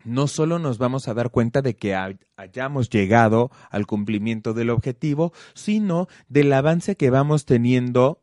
[0.04, 1.96] No solo nos vamos a dar cuenta de que
[2.36, 8.22] hayamos llegado al cumplimiento del objetivo, sino del avance que vamos teniendo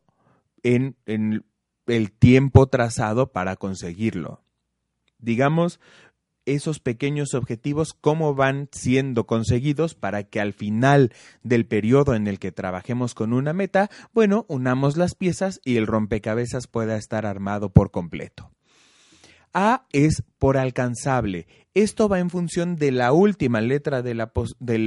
[0.61, 1.43] en, en
[1.87, 4.43] el tiempo trazado para conseguirlo.
[5.17, 5.79] Digamos,
[6.53, 12.39] esos pequeños objetivos, cómo van siendo conseguidos para que al final del periodo en el
[12.39, 17.69] que trabajemos con una meta, bueno, unamos las piezas y el rompecabezas pueda estar armado
[17.69, 18.51] por completo.
[19.53, 21.47] A es por alcanzable.
[21.73, 24.21] Esto va en función de la última letra del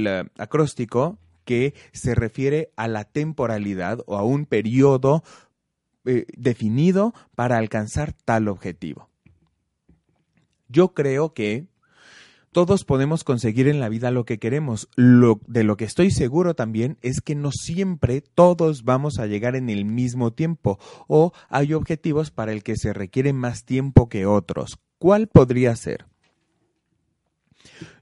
[0.07, 5.23] eh, acróstico que se refiere a la temporalidad o a un periodo
[6.05, 9.09] eh, definido para alcanzar tal objetivo.
[10.67, 11.67] Yo creo que
[12.55, 14.87] todos podemos conseguir en la vida lo que queremos.
[14.95, 19.57] Lo, de lo que estoy seguro también es que no siempre todos vamos a llegar
[19.57, 24.25] en el mismo tiempo o hay objetivos para el que se requiere más tiempo que
[24.25, 24.79] otros.
[24.99, 26.05] ¿Cuál podría ser?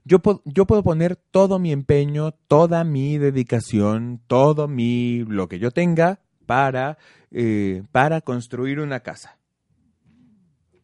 [0.04, 6.20] Yo, puedo poner todo mi empeño, toda mi dedicación, todo mi lo que yo tenga
[6.46, 6.98] para,
[7.32, 9.38] eh, para construir una casa.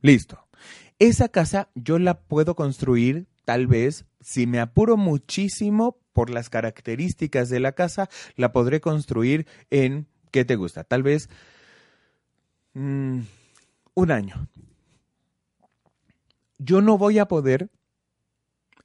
[0.01, 0.50] Listo.
[1.01, 7.49] Esa casa yo la puedo construir tal vez, si me apuro muchísimo por las características
[7.49, 10.85] de la casa, la podré construir en, ¿qué te gusta?
[10.85, 11.31] Tal vez
[12.75, 13.21] mm,
[13.95, 14.47] un año.
[16.59, 17.71] Yo no voy a poder,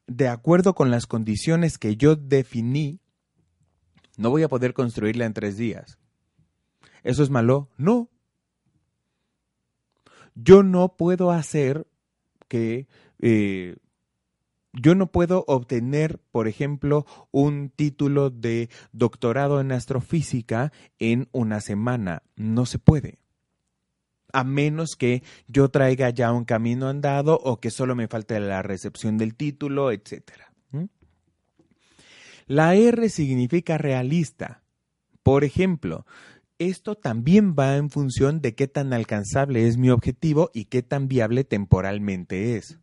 [0.08, 3.02] de acuerdo con las condiciones que yo definí,
[4.18, 6.00] no voy a poder construirla en tres días.
[7.04, 7.70] ¿Eso es malo?
[7.76, 8.10] No.
[10.34, 11.86] Yo no puedo hacer
[12.48, 12.88] que
[13.20, 13.76] eh,
[14.74, 22.24] yo no puedo obtener, por ejemplo, un título de doctorado en astrofísica en una semana.
[22.36, 23.20] No se puede.
[24.34, 28.62] A menos que yo traiga ya un camino andado o que solo me falte la
[28.62, 30.24] recepción del título, etc.
[32.48, 34.62] La R significa realista.
[35.24, 36.06] Por ejemplo,
[36.60, 41.08] esto también va en función de qué tan alcanzable es mi objetivo y qué tan
[41.08, 42.80] viable temporalmente es.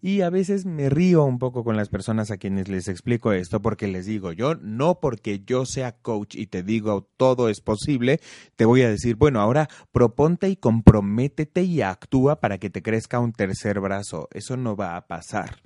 [0.00, 3.62] Y a veces me río un poco con las personas a quienes les explico esto
[3.62, 8.20] porque les digo, yo no porque yo sea coach y te digo todo es posible,
[8.56, 13.20] te voy a decir, bueno, ahora proponte y comprométete y actúa para que te crezca
[13.20, 14.28] un tercer brazo.
[14.32, 15.62] Eso no va a pasar.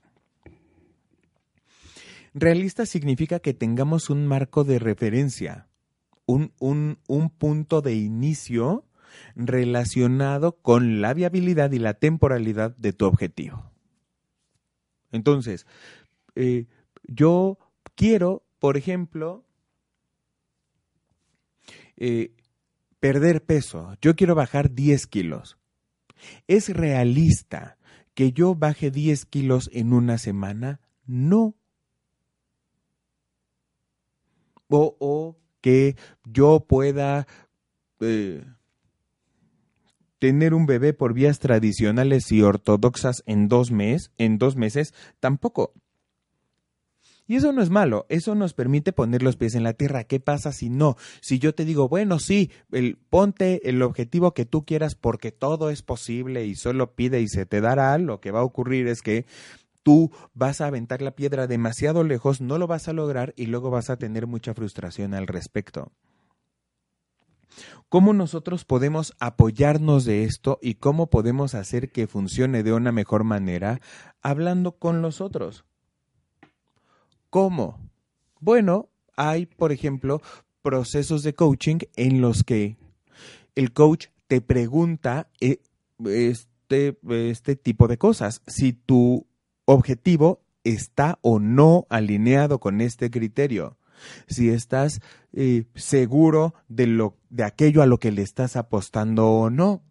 [2.35, 5.69] Realista significa que tengamos un marco de referencia,
[6.27, 8.85] un, un, un punto de inicio
[9.35, 13.71] relacionado con la viabilidad y la temporalidad de tu objetivo.
[15.13, 15.67] Entonces,
[16.35, 16.67] eh,
[17.05, 17.59] yo
[17.95, 19.45] quiero, por ejemplo,
[21.97, 22.35] eh,
[23.01, 23.97] perder peso.
[24.01, 25.59] Yo quiero bajar 10 kilos.
[26.47, 27.79] ¿Es realista
[28.15, 30.81] que yo baje 10 kilos en una semana?
[31.07, 31.55] No.
[34.69, 37.27] O, o que yo pueda
[37.99, 38.45] eh,
[40.21, 45.73] tener un bebé por vías tradicionales y ortodoxas en dos, mes, en dos meses, tampoco.
[47.27, 50.05] Y eso no es malo, eso nos permite poner los pies en la tierra.
[50.05, 50.97] ¿Qué pasa si no?
[51.21, 55.71] Si yo te digo, bueno, sí, el, ponte el objetivo que tú quieras porque todo
[55.71, 59.03] es posible y solo pide y se te dará, lo que va a ocurrir es
[59.03, 59.27] que
[59.87, 63.71] tú vas a aventar la piedra demasiado lejos, no lo vas a lograr y luego
[63.71, 65.93] vas a tener mucha frustración al respecto.
[67.89, 73.23] ¿Cómo nosotros podemos apoyarnos de esto y cómo podemos hacer que funcione de una mejor
[73.23, 73.81] manera
[74.23, 75.65] hablando con los otros?
[77.31, 77.79] ¿Cómo?
[78.41, 80.21] Bueno, hay, por ejemplo,
[80.63, 82.77] procesos de coaching en los que
[83.55, 85.61] el coach te pregunta eh,
[86.05, 88.43] este, este tipo de cosas.
[88.49, 89.29] Si tu
[89.67, 93.77] objetivo está o no alineado con este criterio.
[94.27, 95.01] Si estás
[95.33, 99.83] eh, seguro de, lo, de aquello a lo que le estás apostando o no.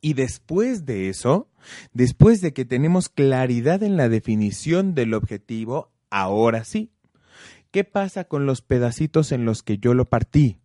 [0.00, 1.48] Y después de eso,
[1.92, 6.92] después de que tenemos claridad en la definición del objetivo, ahora sí,
[7.72, 10.60] ¿qué pasa con los pedacitos en los que yo lo partí?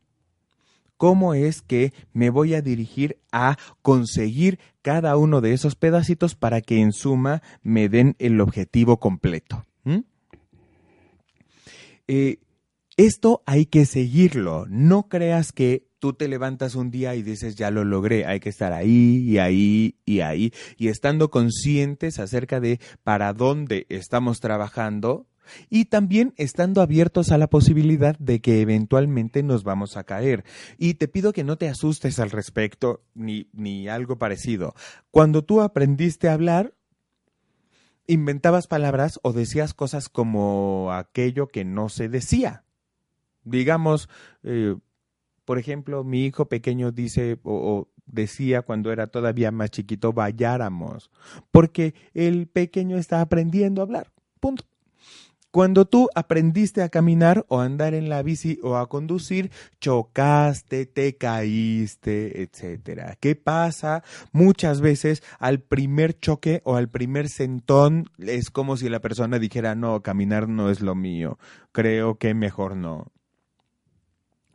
[0.98, 6.62] Cómo es que me voy a dirigir a conseguir cada uno de esos pedacitos para
[6.62, 9.66] que en suma me den el objetivo completo.
[12.08, 12.40] Eh,
[12.98, 14.66] esto hay que seguirlo.
[14.70, 18.50] No creas que tú te levantas un día y dices, ya lo logré, hay que
[18.50, 25.28] estar ahí y ahí y ahí, y estando conscientes acerca de para dónde estamos trabajando,
[25.70, 30.44] y también estando abiertos a la posibilidad de que eventualmente nos vamos a caer.
[30.78, 34.76] Y te pido que no te asustes al respecto ni, ni algo parecido.
[35.12, 36.74] Cuando tú aprendiste a hablar,
[38.08, 42.64] inventabas palabras o decías cosas como aquello que no se decía.
[43.44, 44.10] Digamos,
[44.44, 44.76] eh,
[45.46, 51.10] por ejemplo, mi hijo pequeño dice o, decía cuando era todavía más chiquito, vayáramos,
[51.52, 54.12] porque el pequeño está aprendiendo a hablar.
[54.40, 54.66] Punto.
[55.54, 60.88] Cuando tú aprendiste a caminar o a andar en la bici o a conducir, chocaste,
[60.88, 63.18] te caíste, etcétera.
[63.20, 64.02] ¿Qué pasa?
[64.32, 69.76] Muchas veces al primer choque o al primer sentón es como si la persona dijera,
[69.76, 71.38] no, caminar no es lo mío,
[71.72, 73.12] creo que mejor no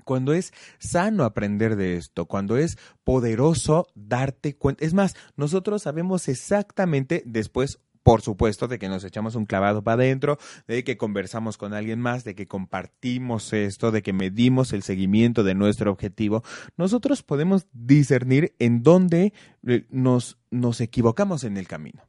[0.02, 4.82] cuando es sano aprender de esto, cuando es poderoso darte cuenta.
[4.86, 10.02] Es más, nosotros sabemos exactamente, después por supuesto, de que nos echamos un clavado para
[10.02, 14.82] adentro, de que conversamos con alguien más, de que compartimos esto, de que medimos el
[14.82, 16.42] seguimiento de nuestro objetivo,
[16.76, 19.32] nosotros podemos discernir en dónde
[19.66, 22.02] eh, nos, nos equivocamos en el camino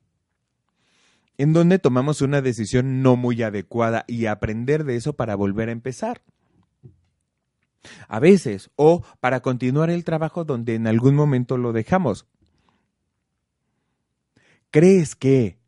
[1.39, 5.71] en dónde tomamos una decisión no muy adecuada y aprender de eso para volver a
[5.71, 6.21] empezar.
[8.09, 12.27] A veces, o para continuar el trabajo donde en algún momento lo dejamos.
[14.69, 15.58] ¿Crees que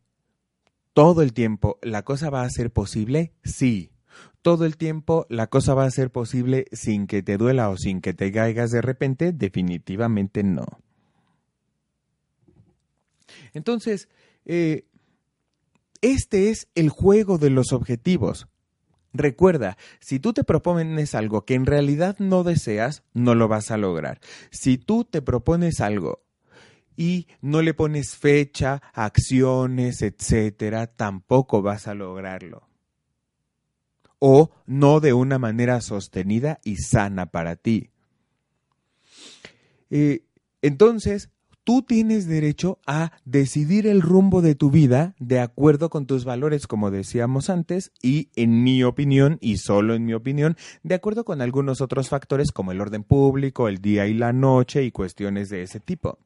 [0.93, 3.33] todo el tiempo la cosa va a ser posible?
[3.43, 3.91] Sí.
[4.41, 8.01] Todo el tiempo la cosa va a ser posible sin que te duela o sin
[8.01, 9.31] que te caigas de repente?
[9.31, 10.65] Definitivamente no.
[13.53, 14.09] Entonces,
[14.45, 14.85] eh,
[16.01, 18.47] este es el juego de los objetivos.
[19.13, 23.77] Recuerda, si tú te propones algo que en realidad no deseas, no lo vas a
[23.77, 24.19] lograr.
[24.51, 26.23] Si tú te propones algo
[26.95, 32.67] y no le pones fecha, acciones, etcétera, tampoco vas a lograrlo.
[34.19, 37.89] O no de una manera sostenida y sana para ti.
[39.89, 40.23] Eh,
[40.61, 41.29] entonces,
[41.63, 46.67] tú tienes derecho a decidir el rumbo de tu vida de acuerdo con tus valores,
[46.67, 51.41] como decíamos antes, y en mi opinión, y solo en mi opinión, de acuerdo con
[51.41, 55.63] algunos otros factores como el orden público, el día y la noche y cuestiones de
[55.63, 56.19] ese tipo.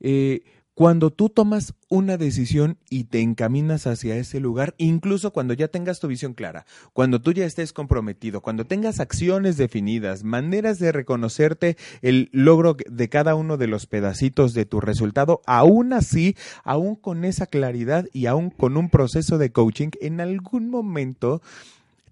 [0.00, 0.42] Eh,
[0.78, 5.98] cuando tú tomas una decisión y te encaminas hacia ese lugar, incluso cuando ya tengas
[5.98, 11.76] tu visión clara, cuando tú ya estés comprometido, cuando tengas acciones definidas, maneras de reconocerte
[12.00, 17.24] el logro de cada uno de los pedacitos de tu resultado, aún así, aún con
[17.24, 21.42] esa claridad y aún con un proceso de coaching, en algún momento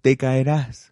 [0.01, 0.91] te caerás.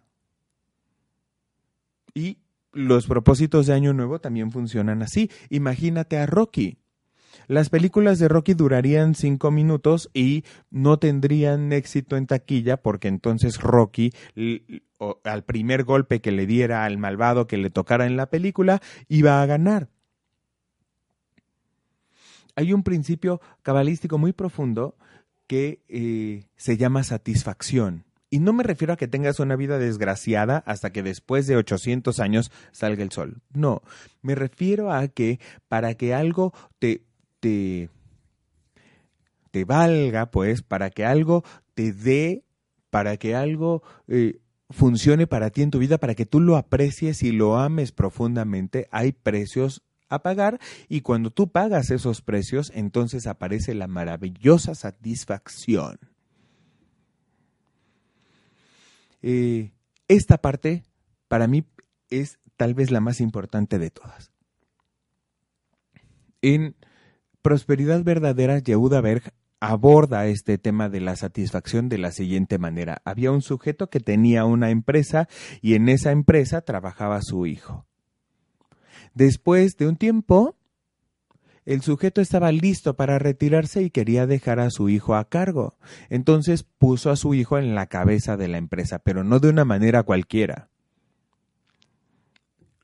[2.14, 2.38] Y
[2.72, 5.30] los propósitos de Año Nuevo también funcionan así.
[5.50, 6.78] Imagínate a Rocky
[7.48, 13.60] las películas de Rocky durarían cinco minutos y no tendrían éxito en taquilla porque entonces
[13.60, 14.12] Rocky
[15.24, 19.42] al primer golpe que le diera al malvado que le tocara en la película iba
[19.42, 19.88] a ganar.
[22.54, 24.96] Hay un principio cabalístico muy profundo
[25.46, 28.04] que eh, se llama satisfacción.
[28.28, 32.18] Y no me refiero a que tengas una vida desgraciada hasta que después de 800
[32.18, 33.40] años salga el sol.
[33.52, 33.82] No,
[34.22, 37.04] me refiero a que para que algo te,
[37.40, 37.88] te,
[39.66, 42.44] valga, pues, para que algo te dé,
[42.90, 47.22] para que algo eh, funcione para ti en tu vida, para que tú lo aprecies
[47.22, 53.26] y lo ames profundamente, hay precios a pagar y cuando tú pagas esos precios, entonces
[53.26, 55.98] aparece la maravillosa satisfacción.
[59.22, 59.72] Eh,
[60.08, 60.84] esta parte
[61.28, 61.64] para mí
[62.10, 64.30] es tal vez la más importante de todas.
[66.42, 66.76] En
[67.46, 69.22] Prosperidad Verdadera, Yehuda Berg
[69.60, 73.00] aborda este tema de la satisfacción de la siguiente manera.
[73.04, 75.28] Había un sujeto que tenía una empresa
[75.62, 77.86] y en esa empresa trabajaba su hijo.
[79.14, 80.56] Después de un tiempo,
[81.64, 85.76] el sujeto estaba listo para retirarse y quería dejar a su hijo a cargo.
[86.10, 89.64] Entonces puso a su hijo en la cabeza de la empresa, pero no de una
[89.64, 90.68] manera cualquiera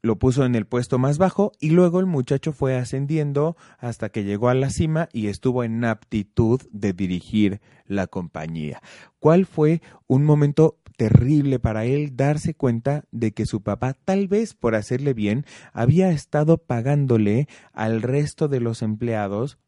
[0.03, 4.25] lo puso en el puesto más bajo y luego el muchacho fue ascendiendo hasta que
[4.25, 8.83] llegó a la cima y estuvo en aptitud de dirigir la compañía.
[9.21, 14.55] ¿Cuál fue un momento terrible para él darse cuenta de que su papá, tal vez
[14.55, 19.59] por hacerle bien, había estado pagándole al resto de los empleados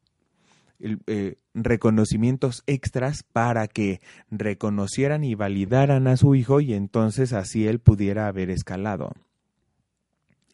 [1.07, 7.79] eh, reconocimientos extras para que reconocieran y validaran a su hijo y entonces así él
[7.79, 9.13] pudiera haber escalado.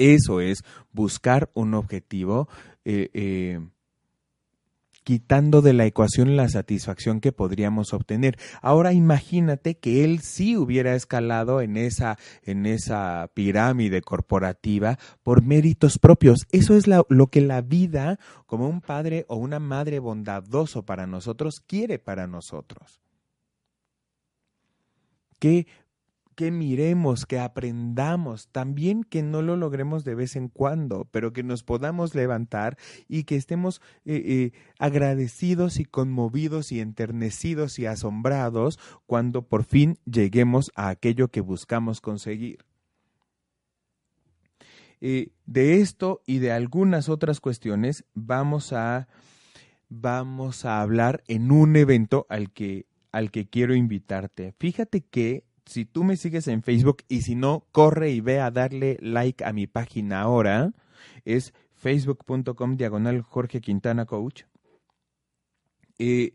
[0.00, 2.48] Eso es buscar un objetivo,
[2.86, 3.60] eh, eh,
[5.04, 8.38] quitando de la ecuación la satisfacción que podríamos obtener.
[8.62, 15.98] Ahora imagínate que él sí hubiera escalado en esa, en esa pirámide corporativa por méritos
[15.98, 16.46] propios.
[16.50, 21.60] Eso es lo que la vida, como un padre o una madre bondadoso para nosotros,
[21.60, 23.02] quiere para nosotros.
[25.38, 25.66] Que
[26.40, 31.42] que miremos, que aprendamos, también que no lo logremos de vez en cuando, pero que
[31.42, 32.78] nos podamos levantar
[33.08, 39.98] y que estemos eh, eh, agradecidos y conmovidos y enternecidos y asombrados cuando por fin
[40.06, 42.64] lleguemos a aquello que buscamos conseguir.
[45.02, 49.08] Eh, de esto y de algunas otras cuestiones vamos a,
[49.90, 54.54] vamos a hablar en un evento al que, al que quiero invitarte.
[54.58, 58.50] Fíjate que si tú me sigues en Facebook y si no, corre y ve a
[58.50, 60.72] darle like a mi página ahora.
[61.24, 64.42] Es facebook.com diagonal Jorge Quintana Coach.
[65.98, 66.32] Eh,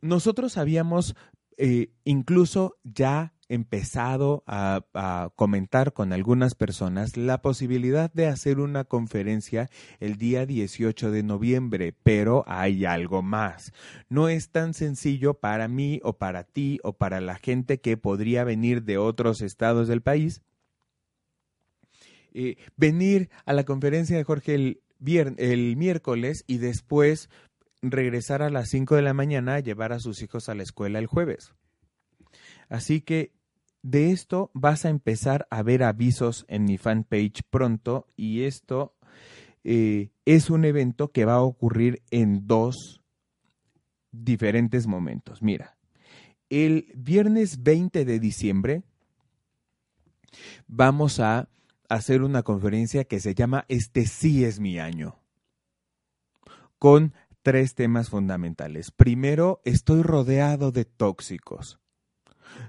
[0.00, 1.16] nosotros habíamos
[1.56, 4.82] eh, incluso ya empezado a,
[5.36, 9.70] comentar con algunas personas la posibilidad de hacer una conferencia
[10.00, 13.72] el día 18 de noviembre, pero hay algo más.
[14.08, 18.44] No es tan sencillo para mí o para ti o para la gente que podría
[18.44, 20.42] venir de otros estados del país.
[22.32, 24.82] Eh, venir a la conferencia de Jorge el,
[25.38, 27.28] el miércoles y después
[27.82, 30.98] regresar a las 5 de la mañana a llevar a sus hijos a la escuela
[30.98, 31.54] el jueves.
[32.68, 33.32] Así que
[33.82, 38.94] de esto vas a empezar a ver avisos en mi fanpage pronto y esto
[39.62, 43.02] eh, es un evento que va a ocurrir en dos
[44.10, 45.42] diferentes momentos.
[45.42, 45.76] Mira,
[46.48, 48.82] el viernes 20 de diciembre
[50.66, 51.48] vamos a
[51.88, 55.16] hacer una conferencia que se llama Este sí es mi año,
[56.78, 57.12] con
[57.42, 58.90] tres temas fundamentales.
[58.90, 61.80] Primero, estoy rodeado de tóxicos.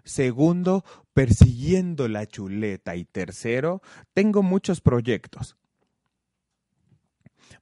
[0.04, 0.84] Segundo,
[1.14, 2.96] persiguiendo la chuleta.
[2.96, 3.82] Y tercero,
[4.14, 5.58] tengo muchos proyectos.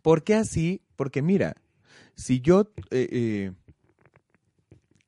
[0.01, 0.81] ¿Por qué así?
[0.95, 1.55] Porque mira,
[2.15, 3.51] si yo eh, eh,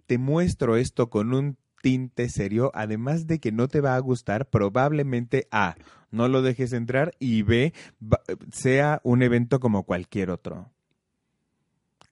[0.07, 4.49] te muestro esto con un tinte serio, además de que no te va a gustar,
[4.49, 5.75] probablemente A,
[6.11, 7.73] no lo dejes entrar y B,
[8.51, 10.71] sea un evento como cualquier otro.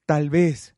[0.06, 0.76] Tal vez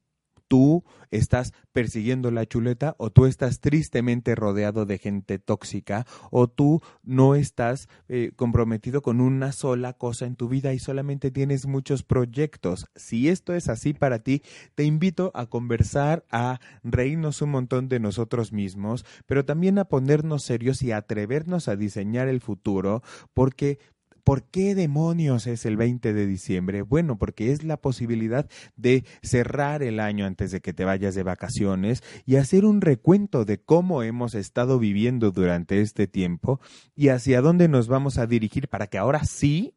[0.49, 6.83] tú estás persiguiendo la chuleta o tú estás tristemente rodeado de gente tóxica o tú
[7.03, 12.03] no estás eh, comprometido con una sola cosa en tu vida y solamente tienes muchos
[12.03, 12.87] proyectos.
[12.95, 14.43] Si esto es así para ti,
[14.75, 20.43] te invito a conversar, a reírnos un montón de nosotros mismos, pero también a ponernos
[20.43, 23.03] serios y atrevernos a diseñar el futuro
[23.35, 23.79] porque
[24.27, 26.83] ¿Por qué demonios es el 20 de diciembre?
[26.83, 31.23] Bueno, porque es la posibilidad de cerrar el año antes de que te vayas de
[31.23, 36.61] vacaciones y hacer un recuento de cómo hemos estado viviendo durante este tiempo
[36.97, 39.75] y hacia dónde nos vamos a dirigir para que ahora sí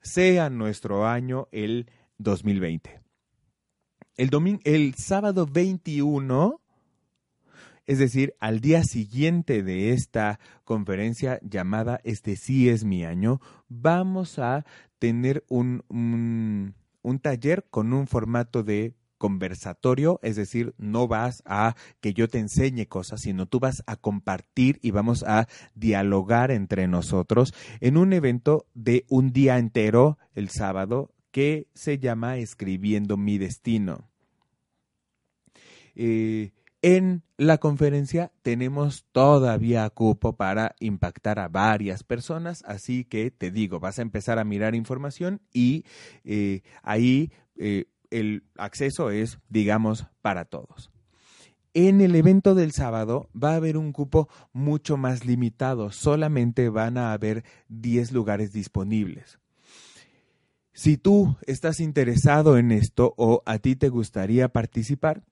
[0.00, 3.02] sea nuestro año el 2020.
[4.16, 6.62] El, domingo, el sábado 21
[7.86, 14.38] Es decir, al día siguiente de esta conferencia llamada Este sí es mi año, vamos
[14.38, 14.64] a
[14.98, 22.12] tener un, un, taller con un formato de conversatorio, es decir, no vas a que
[22.12, 27.54] yo te enseñe cosas, sino tú vas a compartir y vamos a dialogar entre nosotros
[27.80, 34.10] en un evento de un día entero el sábado que se llama Escribiendo mi destino.
[35.94, 36.52] Eh,
[36.86, 43.80] en la conferencia tenemos todavía cupo para impactar a varias personas, así que te digo,
[43.80, 45.84] vas a empezar a mirar información y
[46.22, 50.92] eh, ahí eh, el acceso es, digamos, para todos.
[51.74, 56.98] En el evento del sábado va a haber un cupo mucho más limitado, solamente van
[56.98, 59.40] a haber 10 lugares disponibles.
[60.72, 65.24] Si tú estás interesado en esto o a ti te gustaría participar,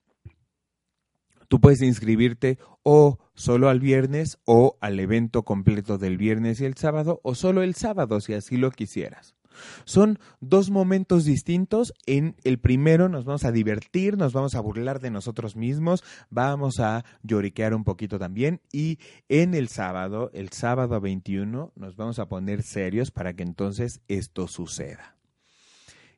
[1.47, 6.75] tú puedes inscribirte o solo al viernes o al evento completo del viernes y el
[6.75, 9.35] sábado o solo el sábado si así lo quisieras.
[9.85, 11.93] Son dos momentos distintos.
[12.05, 16.79] En el primero nos vamos a divertir, nos vamos a burlar de nosotros mismos, vamos
[16.79, 18.61] a lloriquear un poquito también.
[18.71, 24.01] Y en el sábado, el sábado 21, nos vamos a poner serios para que entonces
[24.07, 25.14] esto suceda.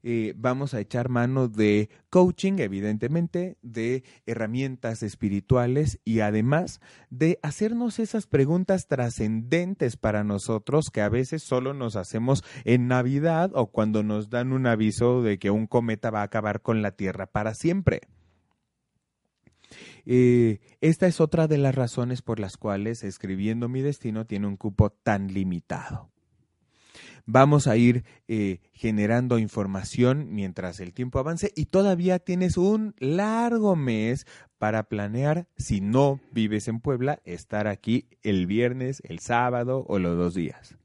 [0.04, 6.80] Eh, vamos a echar mano de coaching, evidentemente, de herramientas espirituales y además
[7.10, 13.52] de hacernos esas preguntas trascendentes para nosotros que a veces solo nos hacemos en Navidad
[13.54, 16.92] o cuando nos dan un aviso de que un cometa va a acabar con la
[16.92, 18.02] Tierra para siempre.
[20.06, 24.56] Eh, esta es otra de las razones por las cuales escribiendo mi destino tiene un
[24.56, 26.12] cupo tan limitado.
[27.30, 33.76] Vamos a ir eh, generando información mientras el tiempo avance y todavía tienes un largo
[33.76, 34.26] mes
[34.58, 40.18] para planear, si no vives en Puebla, estar aquí el viernes, el sábado o los
[40.18, 40.78] dos días.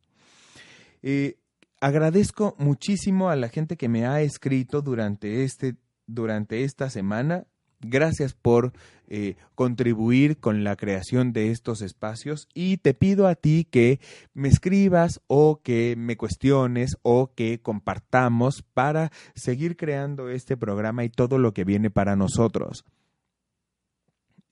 [1.05, 1.39] Eh,
[1.81, 5.77] agradezco muchísimo a la gente que me ha escrito durante, este,
[6.09, 7.47] durante esta semana.
[7.83, 8.73] Gracias por
[9.09, 14.01] eh, contribuir con la creación de estos espacios y te pido a ti que
[14.35, 21.11] me escribas o que me cuestiones o que compartamos para seguir creando este programa y
[21.11, 22.85] todo lo que viene para nosotros.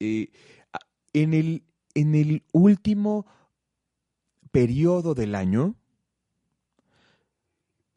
[0.01, 1.63] en, el,
[1.95, 3.27] en el último
[4.51, 5.77] periodo del año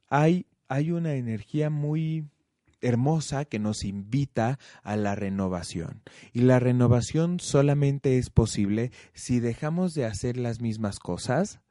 [0.08, 2.28] hay, hay una energía muy
[2.84, 6.04] hermosa que nos invita a la renovación.
[6.32, 11.62] Y la renovación solamente es posible si dejamos de hacer las mismas cosas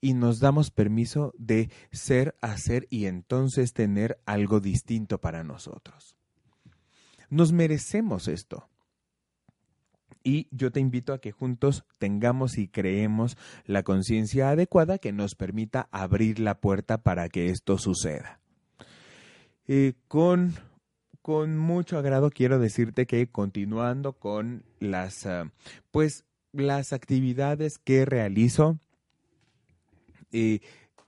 [0.00, 6.16] y nos damos permiso de ser, hacer y entonces tener algo distinto para nosotros.
[7.28, 8.68] Nos merecemos esto.
[10.22, 15.36] Y yo te invito a que juntos tengamos y creemos la conciencia adecuada que nos
[15.36, 18.40] permita abrir la puerta para que esto suceda.
[19.68, 20.54] Eh, con,
[21.22, 25.50] con mucho agrado quiero decirte que continuando con las, ah,
[25.90, 28.78] pues, las actividades que realizo,
[30.32, 30.60] eh,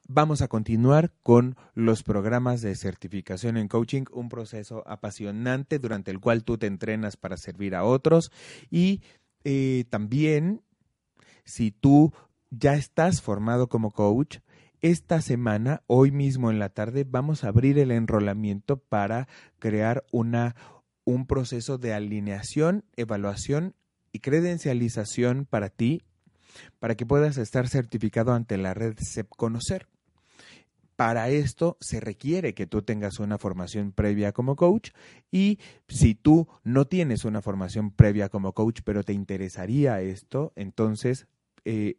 [0.09, 6.19] vamos a continuar con los programas de certificación en coaching, un proceso apasionante durante el
[6.19, 8.33] cual tú te entrenas para servir a otros
[8.71, 9.03] y
[9.45, 10.63] eh, también
[11.45, 12.13] si tú
[12.51, 14.39] ya estás formado como coach,
[14.81, 20.55] esta semana, hoy mismo en la tarde, vamos a abrir el enrolamiento para crear una,
[21.05, 23.75] un proceso de alineación, evaluación
[24.13, 26.03] y credencialización para ti,
[26.79, 29.89] para que puedas estar certificado ante la red SEP Conocer.
[30.97, 34.91] Para esto se requiere que tú tengas una formación previa como coach
[35.31, 41.29] y si tú no tienes una formación previa como coach, pero te interesaría esto, entonces
[41.65, 41.99] eh,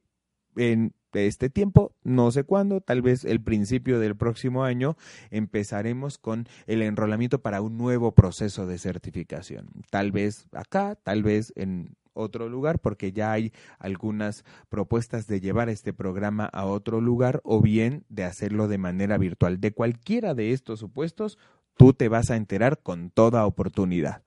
[0.57, 4.95] en este tiempo, no sé cuándo, tal vez el principio del próximo año,
[5.31, 9.69] empezaremos con el enrolamiento para un nuevo proceso de certificación.
[9.89, 15.69] Tal vez acá, tal vez en otro lugar, porque ya hay algunas propuestas de llevar
[15.69, 19.59] este programa a otro lugar o bien de hacerlo de manera virtual.
[19.59, 21.37] De cualquiera de estos supuestos,
[21.77, 24.23] tú te vas a enterar con toda oportunidad.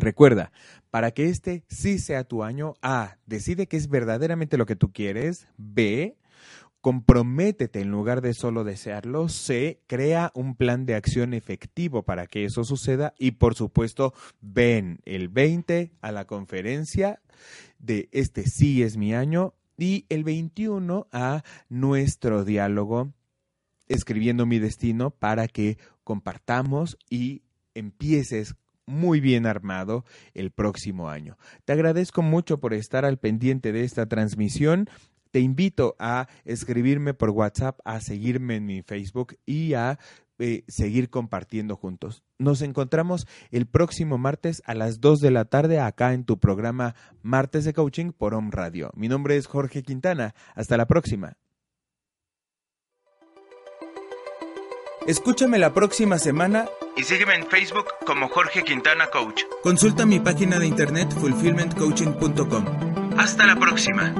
[0.00, 0.52] Recuerda,
[0.90, 4.92] para que este sí sea tu año, A, decide que es verdaderamente lo que tú
[4.92, 6.16] quieres, B,
[6.80, 12.44] comprométete en lugar de solo desearlo, C, crea un plan de acción efectivo para que
[12.44, 13.14] eso suceda.
[13.18, 17.20] Y por supuesto, ven el 20 a la conferencia
[17.78, 23.12] de este sí es mi año y el 21 a nuestro diálogo
[23.88, 27.42] escribiendo mi destino para que compartamos y
[27.74, 28.54] empieces
[28.86, 30.04] muy bien armado
[30.34, 31.36] el próximo año.
[31.64, 34.88] Te agradezco mucho por estar al pendiente de esta transmisión.
[35.30, 39.98] Te invito a escribirme por WhatsApp, a seguirme en mi Facebook y a
[40.42, 42.24] eh, seguir compartiendo juntos.
[42.38, 46.94] Nos encontramos el próximo martes a las 2 de la tarde acá en tu programa
[47.22, 48.90] Martes de Coaching por Home Radio.
[48.94, 50.34] Mi nombre es Jorge Quintana.
[50.54, 51.36] Hasta la próxima.
[55.10, 59.42] Escúchame la próxima semana y sígueme en Facebook como Jorge Quintana Coach.
[59.60, 62.64] Consulta mi página de internet fulfillmentcoaching.com.
[63.18, 64.14] Hasta la próxima.